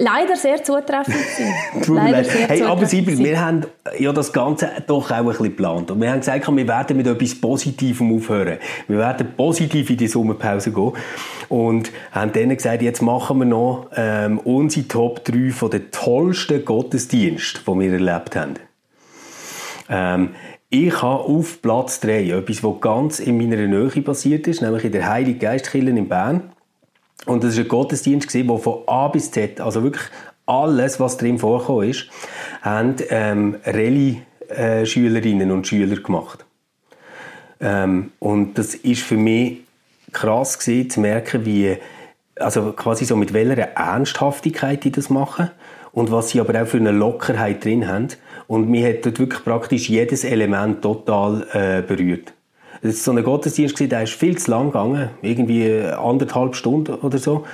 [0.01, 1.15] leider sehr zutreffend
[1.87, 3.65] leider sehr hey, aber Sibel, wir haben
[3.97, 5.91] ja das Ganze doch auch ein bisschen geplant.
[5.91, 8.57] Und wir haben gesagt, wir werden mit etwas Positivem aufhören.
[8.87, 10.93] Wir werden positiv in die Sommerpause gehen.
[11.49, 16.65] Und haben dann gesagt, jetzt machen wir noch ähm, unsere Top 3 von den tollsten
[16.65, 18.53] Gottesdiensten, die wir erlebt haben.
[19.89, 20.29] Ähm,
[20.73, 24.93] Ich habe auf Platz 3 etwas, was ganz in meiner Nähe passiert ist, nämlich in
[24.93, 26.53] der Heilige Geistkirche in Bern.
[27.25, 30.03] Und das war ein Gottesdienst, der von A bis Z, also wirklich
[30.45, 32.07] alles, was drin vorgekommen ist,
[32.61, 36.45] haben ähm, Rallye-Schülerinnen und Schüler gemacht.
[37.59, 39.59] Ähm, und das ist für mich
[40.11, 41.77] krass gewesen, zu merken, wie,
[42.35, 45.51] also quasi so mit welcher Ernsthaftigkeit die das machen
[45.91, 48.09] und was sie aber auch für eine Lockerheit drin haben.
[48.47, 52.33] Und mir hat dort wirklich praktisch jedes Element total äh, berührt.
[52.81, 57.17] Das ist so ein Gottesdienst, der ist viel zu lang gegangen, irgendwie anderthalb Stunden oder
[57.17, 57.45] so.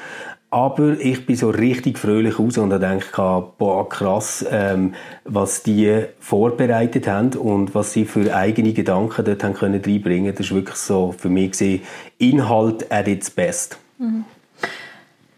[0.50, 4.94] Aber ich bin so richtig fröhlich raus und habe gedacht, boah, krass, ähm,
[5.26, 10.34] was die vorbereitet haben und was sie für eigene Gedanken dort haben können reinbringen.
[10.34, 11.82] Das ist wirklich so für mich gesehen,
[12.18, 13.78] Inhalt at its best.
[13.98, 14.24] Mhm.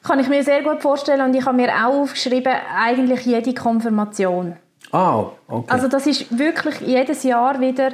[0.04, 4.54] Kann ich mir sehr gut vorstellen und ich habe mir auch aufgeschrieben, eigentlich jede Konfirmation.
[4.91, 5.71] Ah, okay.
[5.71, 7.91] Also das ist wirklich jedes Jahr wieder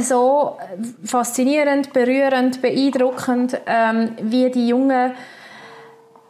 [0.00, 0.56] so
[1.04, 5.12] faszinierend, berührend, beeindruckend, ähm, wie die jungen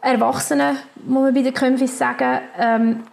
[0.01, 3.03] Erwachsenen, muss man bei den Könfis sagen, ähm,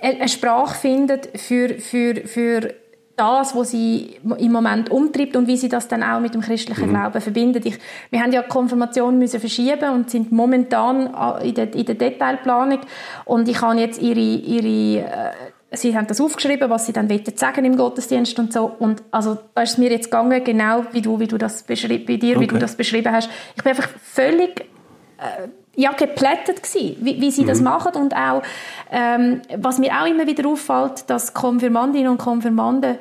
[0.00, 2.74] eine Sprache findet für, für, für
[3.16, 6.88] das, was sie im Moment umtreibt und wie sie das dann auch mit dem christlichen
[6.88, 6.94] mhm.
[6.94, 7.66] Glauben verbindet.
[7.66, 7.78] Ich,
[8.10, 12.80] wir haben ja die Konfirmation müssen verschieben und sind momentan in der, in der Detailplanung
[13.24, 15.30] und ich habe jetzt ihre, ihre äh,
[15.74, 19.62] sie haben das aufgeschrieben, was sie dann sagen im Gottesdienst und so und also da
[19.62, 22.44] ist es mir jetzt gegangen, genau wie du, wie du das beschrieben, bei dir, okay.
[22.44, 23.30] wie du das beschrieben hast.
[23.56, 24.60] Ich bin einfach völlig
[25.18, 27.48] äh, ja, geplättet gewesen, wie, wie sie mhm.
[27.48, 28.42] das machen und auch,
[28.90, 32.98] ähm, was mir auch immer wieder auffällt, dass Konfirmandinnen und Konfirmanden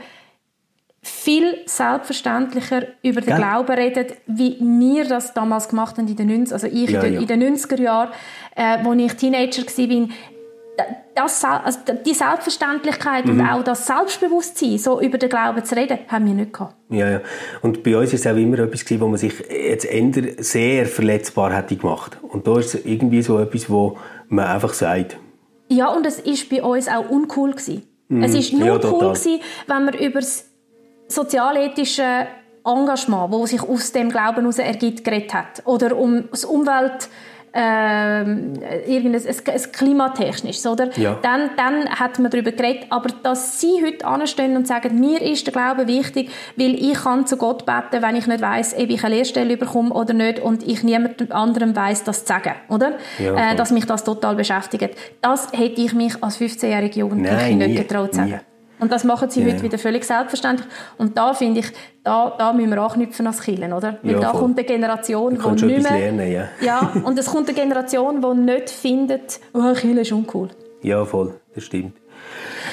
[1.04, 3.38] viel selbstverständlicher über den Gell?
[3.38, 7.06] Glauben reden, wie wir das damals gemacht haben in den 90 also ich ja, in,
[7.06, 7.22] den, ja.
[7.22, 8.10] in den 90er Jahren,
[8.56, 10.08] äh, als ich Teenager war,
[11.24, 13.40] das, also die Selbstverständlichkeit mhm.
[13.40, 16.76] und auch das Selbstbewusstsein, so über den Glauben zu reden, haben wir nicht gehabt.
[16.90, 17.22] Ja, ja.
[17.62, 19.88] Und bei uns ist es auch immer etwas gewesen, wo man sich jetzt
[20.40, 22.18] sehr verletzbar hätte gemacht.
[22.22, 23.98] Und da ist es irgendwie so etwas, wo
[24.30, 25.18] man einfach sagt.
[25.68, 27.84] Ja, und es ist bei uns auch uncool gewesen.
[28.10, 28.24] Mhm.
[28.24, 30.46] Es ist nur ja, cool gewesen, wenn man über das
[31.08, 32.28] sozialethische
[32.66, 35.64] Engagement, das sich aus dem Glauben heraus ergibt, geredet hat.
[35.66, 37.10] Oder um das Umwelt
[37.54, 38.54] ähm,
[38.88, 40.90] irgendein ein, ein klimatechnisches, oder?
[40.98, 41.18] Ja.
[41.22, 42.86] Dann, dann hat man darüber geredet.
[42.90, 47.28] Aber dass sie heute anstehen und sagen, mir ist der Glaube wichtig, weil ich kann
[47.28, 50.66] zu Gott beten, wenn ich nicht weiß, ob ich eine Lehrstelle bekomme oder nicht und
[50.66, 52.94] ich niemand anderem weiß, das zu sagen, oder?
[53.20, 54.96] Ja, äh, dass mich das total beschäftigt.
[55.22, 58.32] Das hätte ich mich als 15-jährige Jugendliche nicht getraut zu sagen.
[58.32, 58.51] Nie.
[58.82, 59.54] Und das machen sie ja.
[59.54, 60.68] heute wieder völlig selbstverständlich.
[60.98, 61.68] Und da finde ich,
[62.04, 64.00] da, da müssen wir anknüpfen als Killen, oder?
[64.02, 66.00] Weil ja, da kommt eine Generation, die nicht mehr...
[66.00, 66.50] Lernen, ja.
[66.62, 70.50] ja, und es kommt eine Generation, die nicht findet, oh, Killen ist uncool.
[70.82, 71.96] Ja, voll, das stimmt.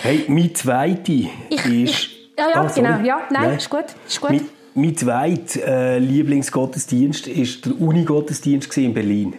[0.02, 1.12] Hey, mein zweiter
[1.50, 1.66] ist...
[1.66, 4.30] Ich, ja, ja, oh, genau, ja, nein, nein, ist gut, ist gut.
[4.30, 9.34] Mein, mein zweiter äh, Lieblingsgottesdienst war der Uni-Gottesdienst in Berlin.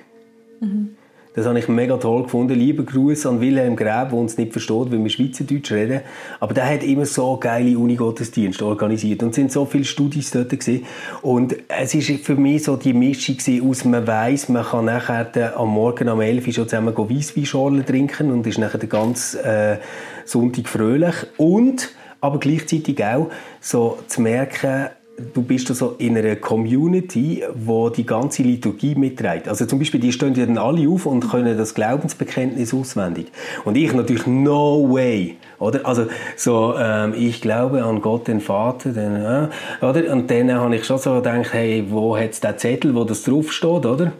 [0.59, 0.95] Mhm.
[1.35, 2.55] Das habe ich mega toll gefunden.
[2.55, 6.01] Lieber Gruß an Wilhelm Gräb, der uns nicht versteht, weil wir Schweizerdeutsch reden.
[6.39, 9.21] Aber der hat immer so geile Unigottesdienste organisiert.
[9.21, 10.85] Und es sind so viele Studis dort gewesen.
[11.21, 13.37] Und es ist für mich so die Mischung
[13.69, 18.31] aus, man weiss, man kann nachher am Morgen am 11 Uhr schon zusammen Weissweinschorlen trinken
[18.31, 19.77] und ist nachher den ganzen äh,
[20.25, 21.15] Sonntag fröhlich.
[21.37, 23.29] Und aber gleichzeitig auch
[23.61, 24.89] so zu merken,
[25.33, 29.47] du bist so in einer Community, wo die ganze Liturgie mitträgt.
[29.47, 33.27] Also zum Beispiel, die stehen ja dann alle auf und können das Glaubensbekenntnis auswendig.
[33.65, 35.37] Und ich natürlich, no way.
[35.59, 35.85] Oder?
[35.85, 39.47] Also, so, ähm, ich glaube an Gott, den Vater, den, äh,
[39.85, 40.11] oder?
[40.11, 43.23] Und dann habe ich schon so gedacht, hey, wo hat es den Zettel, wo das
[43.23, 44.13] draufsteht, oder?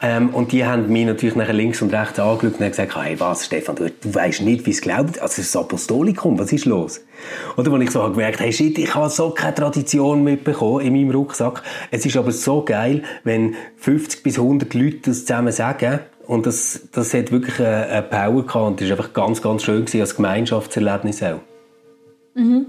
[0.00, 3.18] Ähm, und die haben mich natürlich nachher links und rechts angeschaut und haben gesagt, hey,
[3.18, 5.20] was, Stefan, du, du weißt nicht, wie es glaubt.
[5.20, 7.00] Also, das Apostolikum, was ist los?
[7.56, 10.92] Oder, wo ich so habe gemerkt, hey, shit, ich habe so keine Tradition mitbekommen in
[10.92, 11.62] meinem Rucksack.
[11.90, 16.80] Es ist aber so geil, wenn 50 bis 100 Leute das zusammen sagen, und das,
[16.92, 20.00] das hat wirklich eine, eine Power gehabt und das war einfach ganz, ganz schön gewesen,
[20.00, 21.40] als Gemeinschaftserlebnis auch.
[22.34, 22.66] Mhm.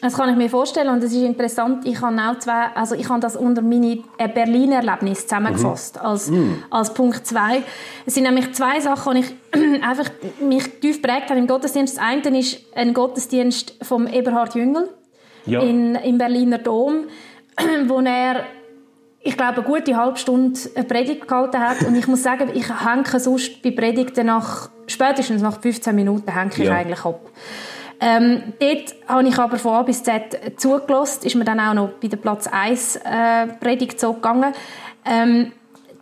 [0.00, 3.08] Das kann ich mir vorstellen und es ist interessant, ich habe auch zwei, also ich
[3.08, 6.06] habe das unter meine äh, Berlin-Erlebnis zusammengefasst mhm.
[6.06, 6.62] als, mhm.
[6.70, 7.62] als Punkt zwei.
[8.06, 10.08] Es sind nämlich zwei Sachen, die ich einfach
[10.40, 11.96] mich tief prägt habe im Gottesdienst.
[11.96, 14.88] Das eine ist ein Gottesdienst vom Eberhard Jüngel
[15.46, 15.60] ja.
[15.62, 17.06] in, im Berliner Dom,
[17.88, 18.44] wo er
[19.28, 21.82] ich glaube, eine gute halbe Stunde eine Predigt gehalten hat.
[21.82, 26.50] Und ich muss sagen, ich hänge sonst bei Predigten nach, spätestens nach 15 Minuten hänge
[26.52, 26.74] ich ja.
[26.74, 27.20] eigentlich ab.
[28.00, 31.88] Ähm, dort habe ich aber von A bis Z zugelassen, ist mir dann auch noch
[32.00, 34.54] bei der Platz 1 äh, Predigt so gegangen.
[35.04, 35.52] Ähm,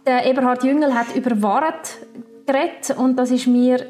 [0.06, 1.98] der Eberhard Jüngel hat über Wahrheit
[2.46, 3.80] geredet und das ist mir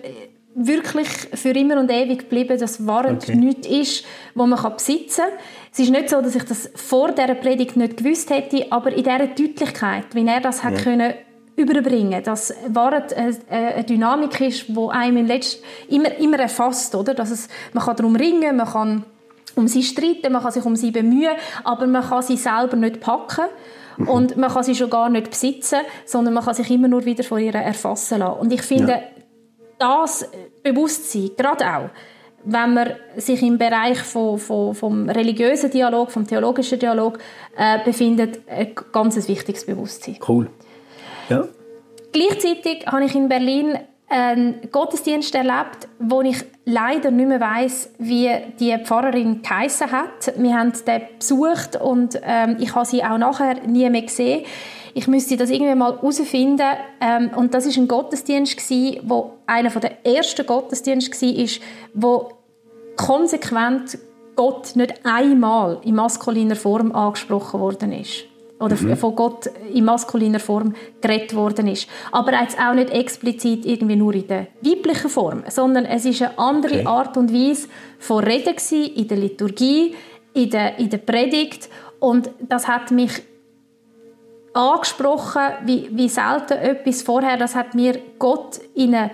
[0.56, 3.36] wirklich für immer und ewig geblieben, dass Wahrheit okay.
[3.36, 5.38] nichts ist, wo man besitzen kann.
[5.70, 9.04] Es ist nicht so, dass ich das vor dieser Predigt nicht gewusst hätte, aber in
[9.04, 10.64] dieser Deutlichkeit, wie er das ja.
[10.64, 11.12] hat können
[11.56, 17.14] überbringen, dass Wahrheit eine, Dynamik ist, die einem im Letzten immer, immer erfasst, oder?
[17.14, 19.04] Dass es, man kann darum ringen, man kann
[19.54, 21.32] um sie streiten, man kann sich um sie bemühen,
[21.64, 23.46] aber man kann sie selber nicht packen.
[23.96, 24.08] Mhm.
[24.08, 27.24] Und man kann sie schon gar nicht besitzen, sondern man kann sich immer nur wieder
[27.24, 28.38] von ihr erfassen lassen.
[28.38, 29.00] Und ich finde, ja.
[29.78, 30.28] Das
[30.62, 31.90] Bewusstsein, gerade auch,
[32.44, 37.18] wenn man sich im Bereich von, von, vom religiösen Dialog, vom theologischen Dialog
[37.56, 40.18] äh, befindet, ein ganz wichtiges Bewusstsein.
[40.26, 40.48] Cool.
[41.28, 41.48] Ja.
[42.12, 48.30] Gleichzeitig habe ich in Berlin einen Gottesdienst erlebt, wo ich leider nicht mehr weiß, wie
[48.60, 50.32] die Pfarrerin geheissen hat.
[50.36, 54.44] Wir haben den besucht und ähm, ich habe sie auch nachher nie mehr gesehen.
[54.96, 56.66] Ich müsste das irgendwie mal herausfinden.
[57.02, 61.48] Ähm, und das ist ein Gottesdienst gewesen, wo einer der ersten Gottesdienste war,
[61.92, 62.32] wo
[62.96, 63.98] konsequent
[64.36, 68.24] Gott nicht einmal in maskuliner Form angesprochen worden ist
[68.58, 68.96] oder mhm.
[68.96, 71.88] von Gott in maskuliner Form geredet worden ist.
[72.10, 76.38] Aber jetzt auch nicht explizit irgendwie nur in der weiblichen Form, sondern es ist eine
[76.38, 76.86] andere okay.
[76.86, 79.94] Art und Weise von Reden gewesen, in der Liturgie,
[80.32, 81.68] in der, in der Predigt
[82.00, 83.22] und das hat mich
[84.56, 89.10] angesprochen, wie, wie selten etwas vorher, das hat mir Gott in eine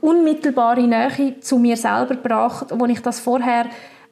[0.00, 3.66] unmittelbare Nähe zu mir selber gebracht, wo ich das vorher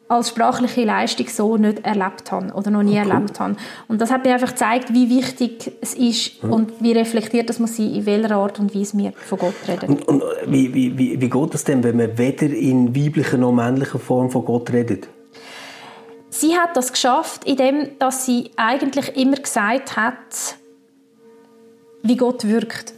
[0.08, 3.10] als sprachliche Leistung so nicht erlebt habe oder noch nie oh, cool.
[3.10, 3.56] erlebt habe.
[3.88, 6.48] Und das hat mir einfach gezeigt, wie wichtig es ist ja.
[6.48, 9.88] und wie reflektiert das muss sein, in welcher Art und Weise wir von Gott reden.
[9.88, 13.52] Und, und wie, wie, wie, wie geht das denn, wenn man weder in weiblicher noch
[13.52, 15.08] männlicher Form von Gott redet?
[16.38, 20.56] Sie hat das geschafft, indem dass sie eigentlich immer gesagt hat,
[22.02, 22.92] wie Gott wirkt.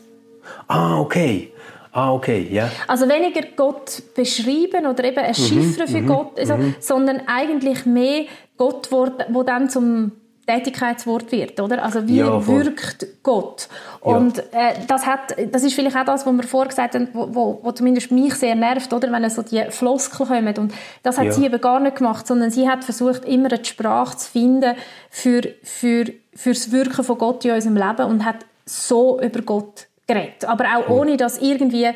[0.66, 1.52] Ah, okay.
[1.92, 2.64] Ah, okay, ja.
[2.64, 2.72] Yeah.
[2.88, 6.74] Also weniger Gott beschreiben oder eben ein Chiffre mhm, für mhm, Gott, also, mhm.
[6.80, 8.24] sondern eigentlich mehr
[8.56, 10.12] Gott, wo, wo dann zum
[10.48, 11.82] Tätigkeitswort wird, oder?
[11.84, 13.68] Also wie ja, wirkt Gott?
[14.00, 14.70] Und ja.
[14.70, 17.60] äh, das hat, das ist vielleicht auch das, was wir vorher gesagt haben, wo, wo,
[17.62, 19.12] wo zumindest mich sehr nervt, oder?
[19.12, 20.56] Wenn so die Floskel kommen.
[20.56, 21.32] Und das hat ja.
[21.32, 24.74] sie eben gar nicht gemacht, sondern sie hat versucht, immer eine Sprache zu finden
[25.10, 29.86] für, für, für das Wirken von Gott in unserem Leben und hat so über Gott
[30.06, 30.46] geredet.
[30.46, 31.88] Aber auch ohne das irgendwie,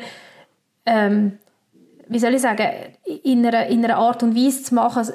[0.85, 1.39] ähm,
[2.07, 2.67] wie soll ich sagen,
[3.23, 5.07] in einer, in einer Art und Weise zu machen,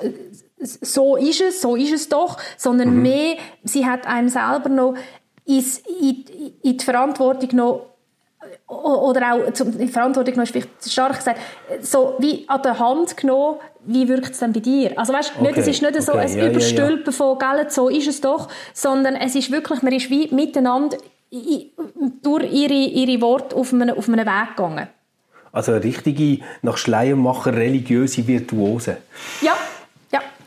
[0.60, 3.02] so ist es, so ist es doch, sondern mhm.
[3.02, 4.94] mehr, sie hat einem selber noch
[5.44, 6.24] ins, in,
[6.62, 7.86] in die Verantwortung noch
[8.66, 11.40] oder auch zum, die Verantwortung noch stark gesagt,
[11.80, 14.98] so wie an der Hand genommen, wie wirkt es dann bei dir?
[14.98, 15.46] Also weißt, okay.
[15.46, 16.22] nicht, es ist nicht so okay.
[16.22, 17.12] ein ja, Überstülpen ja, ja.
[17.12, 20.98] von, Geld, so ist es doch, sondern es ist wirklich, man ist wie miteinander
[22.22, 24.88] durch ihre, ihre Worte auf einen, auf einen Weg gegangen.
[25.50, 28.98] Also eine richtige, nach Schleiermacher religiöse Virtuose.
[29.40, 29.56] Ja,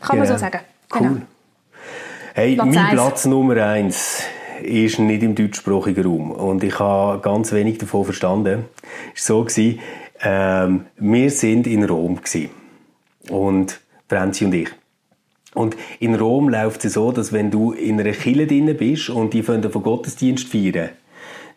[0.02, 0.28] kann genau.
[0.28, 0.60] man so sagen.
[0.90, 1.10] Genau.
[1.10, 1.22] Cool.
[2.34, 2.92] Hey, Platz mein eins.
[2.92, 4.22] Platz Nummer eins
[4.62, 8.66] ist nicht im deutschsprachigen Raum und ich habe ganz wenig davon verstanden.
[9.14, 9.62] Es war so,
[10.22, 12.50] ähm, wir sind in Rom gewesen.
[13.28, 14.68] und Franzi und ich.
[15.54, 19.34] Und in Rom läuft es so, dass wenn du in einer Kirche drin bist und
[19.34, 20.90] die von Gottesdienst feiern,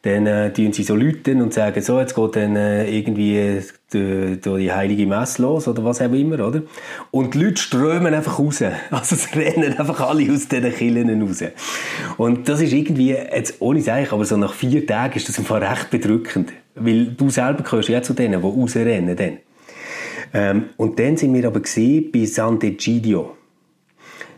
[0.06, 3.60] dann äh, tun sie so Leute und sagen, so, jetzt geht dann äh, irgendwie
[3.92, 6.62] die, die heilige Messe los oder was auch immer, oder?
[7.10, 8.64] Und die Leute strömen einfach raus.
[8.92, 11.44] Also sie rennen einfach alle aus diesen Kirchen raus.
[12.18, 15.60] Und das ist irgendwie, jetzt ohne sagen, aber so nach vier Tagen ist das einfach
[15.60, 16.54] recht bedrückend.
[16.76, 19.38] Weil du selber gehörst ja zu denen, die rausrennen dann.
[20.36, 23.30] Ähm, und dann sind wir aber gesehen bei Sant'Egidio.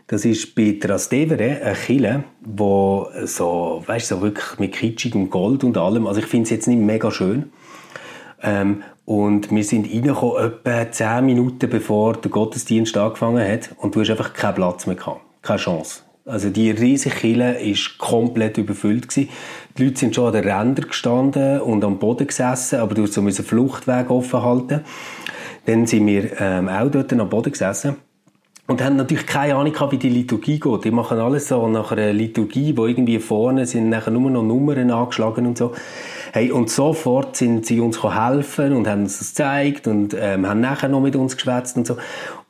[0.08, 5.78] Das ist bei Trastevere eine Kille, wo so, weißt so wirklich mit kitschigem Gold und
[5.78, 7.52] allem, also ich finde es jetzt nicht mega schön.
[8.42, 14.00] Ähm, und wir sind reingekommen, etwa 10 Minuten bevor der Gottesdienst angefangen hat und du
[14.00, 15.22] hast einfach keinen Platz mehr gehabt.
[15.42, 16.04] Keine Chance.
[16.24, 19.10] Also die riesige Kille war komplett überfüllt.
[19.10, 19.30] Gewesen.
[19.78, 23.14] Die Leute sind schon an den Rändern gestanden und am Boden gesessen, aber du musst
[23.14, 24.82] so einen Fluchtweg offen halten.
[25.66, 27.98] Dann sind wir ähm, auch dort am Boden gesessen
[28.68, 30.84] und haben natürlich keine Ahnung gehabt, wie die Liturgie geht.
[30.84, 34.92] Die machen alles so nach einer Liturgie, wo irgendwie vorne sind nachher nur noch Nummern
[34.92, 35.74] angeschlagen und so.
[36.34, 40.60] Hey, und sofort sind sie uns helfen und haben uns das gezeigt und ähm, haben
[40.60, 41.98] nachher noch mit uns geschwätzt und so.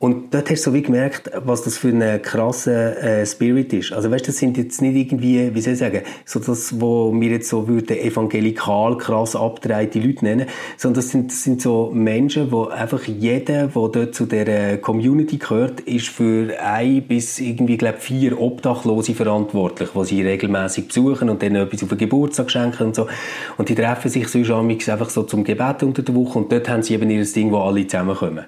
[0.00, 3.92] Und dort hast du so wie gemerkt, was das für ein krasser äh, Spirit ist.
[3.92, 7.30] Also weißt, das sind jetzt nicht irgendwie, wie soll ich sagen, so das, wo wir
[7.30, 10.46] jetzt so würden evangelikal krass abgedrehte Leute nennen,
[10.76, 15.36] sondern das sind, das sind so Menschen, wo einfach jeder, der dort zu der Community
[15.38, 21.42] gehört, ist für ein bis irgendwie, glaube vier Obdachlose verantwortlich, die sie regelmäßig besuchen und
[21.42, 23.08] denen etwas auf den Geburtstag schenken und so.
[23.56, 26.84] Und die treffen sich sonst einfach so zum Gebet unter der Woche und dort haben
[26.84, 28.44] sie eben ihr Ding, wo alle zusammenkommen.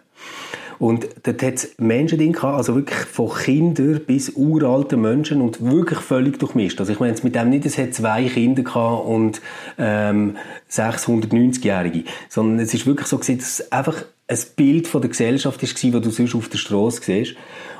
[0.81, 5.62] Und dort hat es Menschen drin gehabt, also wirklich von Kindern bis uralten Menschen und
[5.62, 6.81] wirklich völlig durchmischt.
[6.81, 9.43] Also ich meine jetzt mit dem nicht, es hat zwei Kinder gehabt und
[9.76, 10.39] ähm,
[10.70, 15.62] 690-Jährige, sondern es ist wirklich so gewesen, dass es einfach ein Bild von der Gesellschaft
[15.62, 17.35] ist, das du sonst auf der Straße siehst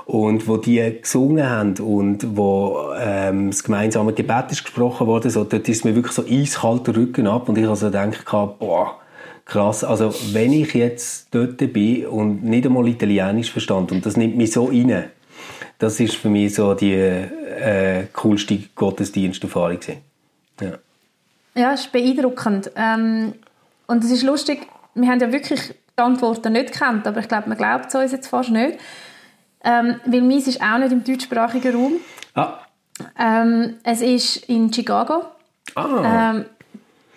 [0.05, 5.45] und wo die gesungen haben und wo ähm, das gemeinsame Gebet ist gesprochen worden, so,
[5.45, 8.27] dort ist mir wirklich so eiskalt der Rücken ab und ich also gedacht,
[8.59, 9.01] boah,
[9.51, 9.85] krass.
[9.85, 14.53] Also, wenn ich jetzt dort bin und nicht einmal Italienisch verstand und das nimmt mich
[14.53, 15.11] so rein,
[15.79, 19.81] das ist für mich so die äh, coolste Gottesdiensterfahrung.
[20.61, 20.73] Ja.
[21.55, 22.71] ja, es ist beeindruckend.
[22.77, 23.35] Ähm,
[23.87, 27.49] und es ist lustig, wir haben ja wirklich die Antworten nicht gekannt, aber ich glaube,
[27.49, 28.79] man glaubt es uns jetzt fast nicht.
[29.65, 31.93] Ähm, weil meins ist auch nicht im deutschsprachigen Raum.
[32.35, 32.61] Ah.
[33.19, 35.25] Ähm, es ist in Chicago.
[35.75, 36.35] Ah.
[36.35, 36.45] Ähm,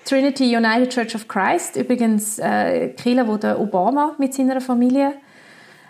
[0.06, 5.14] Trinity United Church of Christ, übrigens äh, Kirche, wo der Obama mit seiner Familie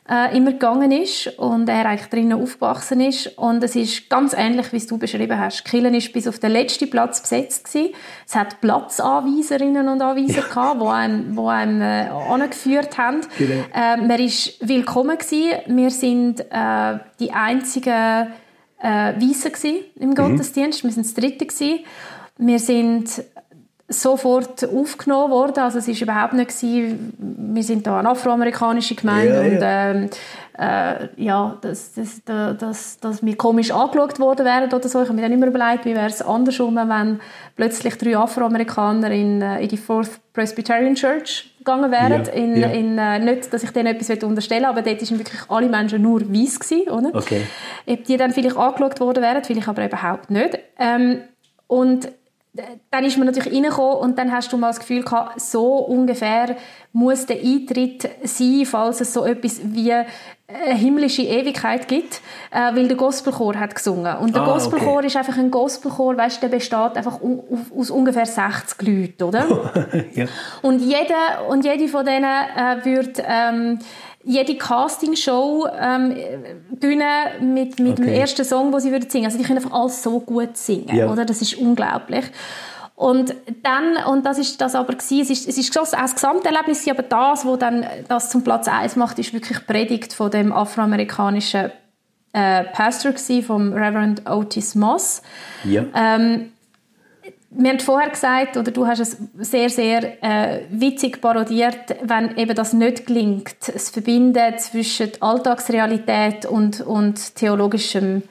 [0.09, 4.71] äh, immer gegangen ist und er eigentlich drinnen aufgewachsen ist und es ist ganz ähnlich,
[4.73, 5.63] wie es du beschrieben hast.
[5.63, 7.93] Killen ist bis auf den letzten Platz besetzt gewesen.
[8.27, 10.47] Es hat Platzanweiserinnen und Anweiser ja.
[10.47, 13.21] gehabt, die einem, wo einem äh, angeführt haben.
[13.37, 13.63] Genau.
[13.73, 15.51] Äh, man ist willkommen gewesen.
[15.67, 18.33] Wir sind äh, die einzigen
[18.79, 20.15] äh, Weißen im mhm.
[20.15, 20.83] Gottesdienst.
[20.83, 21.79] Wir sind das Dritte gewesen.
[22.37, 23.23] Wir sind
[23.93, 25.59] sofort aufgenommen worden.
[25.59, 30.09] Also es ist überhaupt nicht gewesen, wir sind da eine afroamerikanische Gemeinde ja, und ähm,
[30.57, 35.01] äh, ja, dass, dass, dass, dass wir komisch angeschaut worden wären oder so.
[35.01, 37.19] Ich habe mir dann immer überlegt, wie wäre es andersrum, wenn
[37.55, 42.25] plötzlich drei Afroamerikaner in, äh, in die Fourth Presbyterian Church gegangen wären.
[42.25, 42.55] Ja, in.
[42.55, 46.21] In, äh, nicht, dass ich denen etwas unterstellen aber dort waren wirklich alle Menschen nur
[46.21, 47.09] weiß gewesen, oder?
[47.13, 47.41] Okay.
[47.87, 50.59] Ob die dann vielleicht angeschaut worden wären, vielleicht aber überhaupt nicht.
[50.77, 51.21] Ähm,
[51.67, 52.09] und
[52.91, 56.55] dann ist man natürlich reingekommen und dann hast du mal das Gefühl gehabt, so ungefähr
[56.91, 60.05] muss der Eintritt sein, falls es so etwas wie eine
[60.75, 64.17] himmlische Ewigkeit gibt, äh, weil der Gospelchor hat gesungen.
[64.17, 65.07] Und der ah, Gospelchor okay.
[65.07, 67.19] ist einfach ein Gospelchor, weißt, der besteht einfach
[67.75, 69.71] aus ungefähr 60 Leuten, oder?
[70.13, 70.25] ja.
[70.61, 73.79] Und jeder und jede von denen äh, wird ähm,
[74.23, 76.15] jede Castingshow ähm,
[77.41, 77.95] mit, mit okay.
[77.95, 79.25] dem ersten Song, den sie würden singen.
[79.25, 81.11] Also die können einfach alles so gut singen, ja.
[81.11, 81.25] oder?
[81.25, 82.25] Das ist unglaublich.
[82.95, 86.87] Und dann, und das ist das aber gewesen, es ist, es ist auch das Gesamterlebnis,
[86.87, 91.71] aber das, was dann das zum Platz 1 macht, ist wirklich Predigt von dem afroamerikanischen
[92.33, 95.21] äh, Pastor gewesen, vom Reverend Otis Moss.
[95.65, 95.85] Ja.
[95.93, 96.52] Ähm,
[97.55, 102.55] wir haben vorher gesagt, oder du hast es sehr, sehr äh, witzig parodiert, wenn eben
[102.55, 108.23] das nicht gelingt, das Verbinden zwischen Alltagsrealität und, und theologischem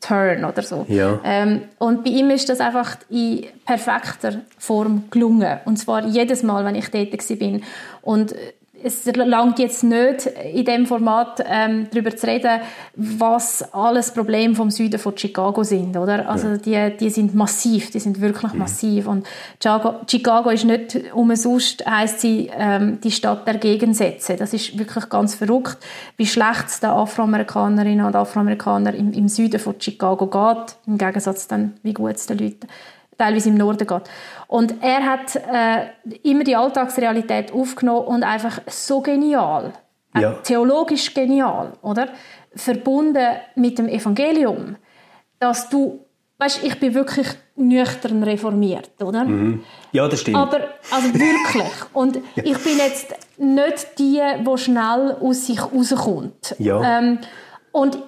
[0.00, 0.84] Turn oder so.
[0.88, 1.20] Ja.
[1.24, 5.60] Ähm, und bei ihm ist das einfach in perfekter Form gelungen.
[5.64, 7.62] Und zwar jedes Mal, wenn ich tätig bin.
[8.02, 8.34] Und
[8.84, 12.60] es langt jetzt nicht in dem Format ähm, darüber zu reden,
[12.94, 16.28] was alles Probleme vom Süden von Chicago sind, oder?
[16.28, 16.90] Also ja.
[16.90, 18.58] die, die sind massiv, die sind wirklich mhm.
[18.58, 19.26] massiv und
[19.58, 24.36] Chicago, Chicago ist nicht umsonst heißt sie ähm, die Stadt der Gegensätze.
[24.36, 25.78] Das ist wirklich ganz verrückt,
[26.18, 31.48] wie schlecht es den Afroamerikanerinnen und Afroamerikanern im, im Süden von Chicago geht, im Gegensatz
[31.48, 32.68] dann wie gut es den Leuten
[33.18, 34.02] teilweise im Norden geht.
[34.46, 39.72] Und er hat äh, immer die Alltagsrealität aufgenommen und einfach so genial,
[40.14, 40.32] äh, ja.
[40.42, 42.08] theologisch genial, oder?
[42.54, 44.76] Verbunden mit dem Evangelium,
[45.38, 46.04] dass du,
[46.38, 49.24] weißt, ich bin wirklich nüchtern reformiert, oder?
[49.24, 49.64] Mhm.
[49.92, 50.36] Ja, das stimmt.
[50.36, 50.60] Aber
[50.90, 51.72] also wirklich.
[51.92, 52.44] Und ja.
[52.44, 56.56] ich bin jetzt nicht die, die schnell aus sich rauskommt.
[56.58, 56.98] Ja.
[56.98, 57.18] Ähm,
[57.72, 57.98] und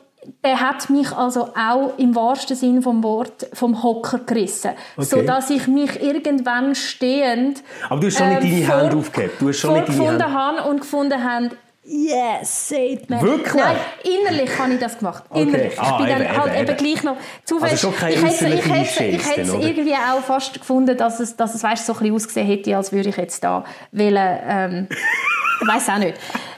[0.45, 5.07] der hat mich also auch im wahrsten Sinn vom Wort vom Hocker gerissen, okay.
[5.07, 9.41] so dass ich mich irgendwann stehend aber du hast schon ähm, nicht deine Hand aufgehabt
[9.41, 11.51] du hast schon nicht deine Hand habe und gefunden habe
[11.89, 13.23] Yes, sagt man.
[13.23, 13.55] Wirklich?
[13.55, 15.23] Nein, innerlich habe ich das gemacht.
[15.31, 15.43] Okay.
[15.43, 15.79] Innerlich.
[15.79, 17.73] Ah, ich bin eben, dann halt eben, eben gleich noch zufällig.
[17.73, 21.21] Also schon keine ich hätte, ich hätte, ich hätte es irgendwie auch fast gefunden, dass
[21.21, 24.39] es, dass es weißt, so ein bisschen ausgesehen hätte, als würde ich jetzt da wollen,
[24.49, 24.89] ähm,
[25.63, 26.15] ich weiß auch nicht,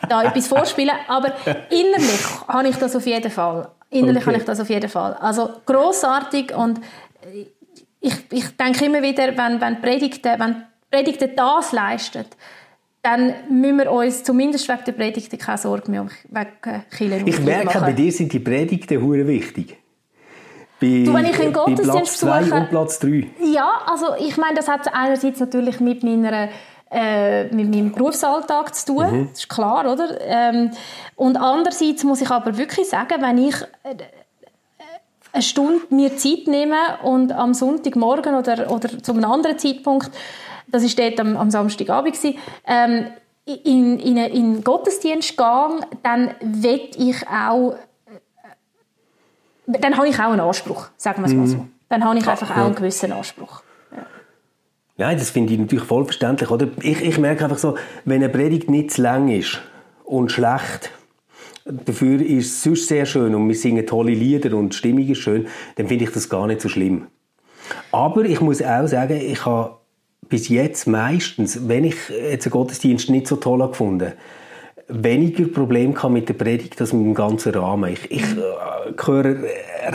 [0.09, 0.94] da etwas vorspielen.
[1.06, 1.32] Aber
[1.70, 3.68] innerlich habe ich das auf jeden Fall.
[3.90, 4.26] Innerlich okay.
[4.26, 5.14] habe ich das auf jeden Fall.
[5.14, 6.80] Also großartig und
[8.00, 12.24] ich, ich denke immer wieder, wenn, wenn Predigten, wenn Predigten das leisten,
[13.02, 17.80] dann müssen wir uns zumindest wegen der Predigten keine Sorgen mehr wegen Killen Ich merke,
[17.80, 19.78] bei dir sind die Predigten hure wichtig.
[20.80, 22.61] Bei, du, wenn ich einen Gottesdienst Platz besuche...
[22.61, 23.26] und Platz 3.
[23.52, 26.50] Ja, also ich meine, das hat einerseits natürlich mit meiner
[26.91, 29.28] äh, mit meinem Berufsalltag zu tun, mhm.
[29.30, 30.20] das ist klar, oder?
[30.20, 30.70] Ähm,
[31.16, 33.95] und andererseits muss ich aber wirklich sagen, wenn ich äh,
[35.32, 40.11] eine Stunde mir Zeit nehme und am Sonntagmorgen oder, oder zu einem anderen Zeitpunkt,
[40.66, 42.16] das war dort am, am Samstagabend,
[42.66, 43.07] ähm,
[43.45, 47.76] in, in, in den Gottesdienst gehe, dann will ich auch
[49.68, 51.59] dann habe ich auch einen Anspruch, sagen wir es mal so.
[51.59, 51.72] Mhm.
[51.91, 53.62] Dann habe ich einfach auch einen gewissen Anspruch.
[54.99, 56.51] Ja, das finde ich natürlich vollverständlich.
[56.51, 56.68] Oder?
[56.82, 59.61] Ich, ich merke einfach so, wenn eine Predigt nicht zu lang ist
[60.05, 60.90] und schlecht,
[61.64, 65.18] dafür ist es sonst sehr schön und wir singen tolle Lieder und die Stimmung ist
[65.18, 65.46] schön,
[65.76, 67.07] dann finde ich das gar nicht so schlimm.
[67.92, 69.76] Aber ich muss auch sagen, ich habe
[70.28, 74.12] bis jetzt meistens, wenn ich jetzt einen Gottesdienst nicht so toll gefunden
[74.88, 77.92] weniger Probleme mit der Predigt als mit dem ganzen Rahmen.
[77.92, 79.36] Ich, ich äh, höre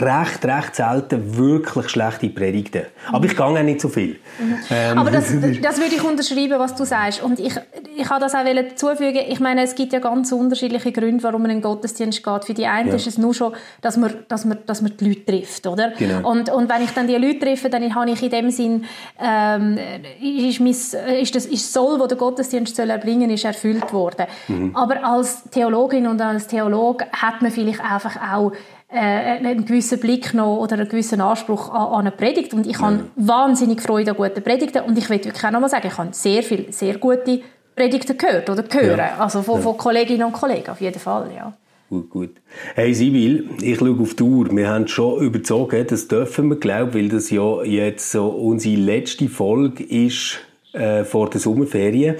[0.00, 2.82] recht, recht selten wirklich schlechte Predigten.
[3.12, 4.18] Aber ich gehe auch nicht so viel.
[4.38, 4.58] Mhm.
[4.70, 5.26] Ähm, Aber das,
[5.62, 7.22] das würde ich unterschreiben, was du sagst.
[7.22, 7.54] Und ich,
[7.96, 8.44] ich habe das auch
[8.76, 9.22] zufügen.
[9.28, 12.44] Ich meine, es gibt ja ganz unterschiedliche Gründe, warum man in den Gottesdienst geht.
[12.44, 12.94] Für die einen ja.
[12.94, 15.92] ist es nur schon, dass man, dass man, dass man die Leute trifft, oder?
[15.98, 16.28] Genau.
[16.28, 18.84] Und, und wenn ich dann die Leute treffe, dann habe ich in dem Sinn,
[19.20, 19.78] ähm,
[20.20, 24.26] ist, mein, ist das ist Soll, wo der Gottesdienst soll erbringen, ist erfüllt worden.
[24.48, 24.74] Mhm.
[24.74, 28.52] Aber als Theologin und als Theolog hat man vielleicht einfach auch
[28.94, 32.54] einen gewissen Blick noch oder einen gewissen Anspruch an, an eine Predigt.
[32.54, 33.02] Und ich habe ja.
[33.16, 34.82] wahnsinnig Freude an guten Predigten.
[34.84, 37.40] Und ich will wirklich auch noch mal sagen, ich habe sehr viele, sehr gute
[37.74, 38.98] Predigten gehört oder hören.
[38.98, 39.16] Ja.
[39.18, 39.62] Also von, ja.
[39.62, 41.52] von Kolleginnen und Kollegen, auf jeden Fall, ja.
[41.90, 42.30] Gut, gut.
[42.74, 44.50] Hey Sibyl, ich schaue auf die Uhr.
[44.56, 49.28] Wir haben schon überzogen, das dürfen wir, glaube weil das ja jetzt so unsere letzte
[49.28, 50.38] Folge ist
[50.72, 52.16] äh, vor der Sommerferien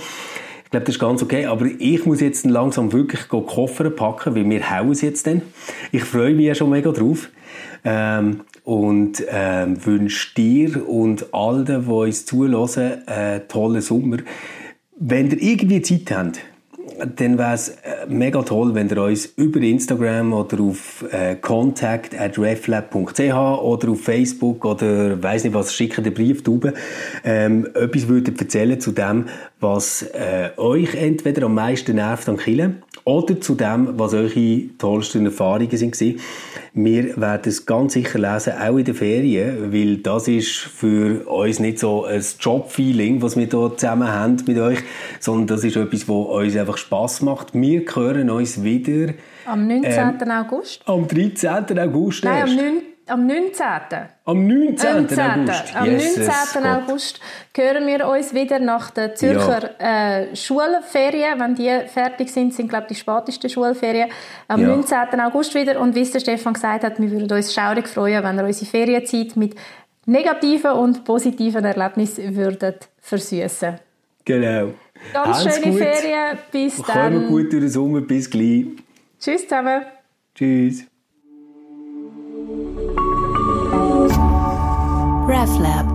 [0.74, 1.46] glaube, das ist ganz okay.
[1.46, 5.42] Aber ich muss jetzt langsam wirklich Koffer packen, weil wir hauen es jetzt dann.
[5.92, 7.30] Ich freue mich ja schon mega drauf.
[7.84, 14.18] Ähm, und ähm, wünsche dir und allen, die uns zulassen, einen tollen Sommer.
[14.98, 16.40] Wenn ihr irgendwie Zeit habt,
[17.16, 23.20] dann wäre es äh, mega toll, wenn ihr uns über Instagram oder auf äh, reflab.ch
[23.20, 26.72] oder auf Facebook oder weiß nicht was, schicken den Brief drüber,
[27.24, 29.26] ähm, etwas würdet erzählen zu dem,
[29.60, 35.26] was äh, euch entweder am meisten nervt an Killen oder zu dem, was eure tollsten
[35.26, 36.20] Erfahrungen sind.
[36.72, 41.60] Wir werden es ganz sicher lesen, auch in den Ferien, weil das ist für uns
[41.60, 44.78] nicht so ein Job-Feeling, was wir hier zusammen haben mit euch,
[45.20, 47.52] sondern das ist etwas, was uns einfach Spass macht.
[47.52, 49.12] Wir hören uns wieder
[49.46, 49.92] am 19.
[49.92, 50.80] Ähm, August.
[50.86, 51.78] Am 13.
[51.78, 52.24] August.
[52.24, 52.82] Nein, am 9.
[53.06, 53.66] Am 19.
[54.24, 55.06] Am 19.
[55.06, 55.18] 19.
[55.20, 55.76] August.
[55.76, 56.66] Am yes, 19.
[56.66, 57.20] August
[57.54, 60.20] hören wir uns wieder nach der Zürcher ja.
[60.20, 61.38] äh, Schulferien.
[61.38, 64.08] Wenn die fertig sind, sind glaube ich die spätesten Schulferien.
[64.48, 64.68] Am ja.
[64.68, 65.20] 19.
[65.20, 65.78] August wieder.
[65.80, 68.70] Und wie es der Stefan gesagt hat, wir würden uns schaurig freuen, wenn ihr unsere
[68.70, 69.54] Ferienzeit mit
[70.06, 73.78] negativen und positiven Erlebnissen würdet versüßen.
[74.24, 74.72] Genau.
[75.12, 75.82] Ganz Alles schöne gut.
[75.82, 76.38] Ferien.
[76.50, 77.12] Bis dann.
[77.12, 78.00] Kommen gut durch den Sommer.
[78.00, 78.64] Bis gleich.
[79.20, 79.82] Tschüss zusammen.
[80.34, 80.86] Tschüss.
[85.24, 85.93] RefLab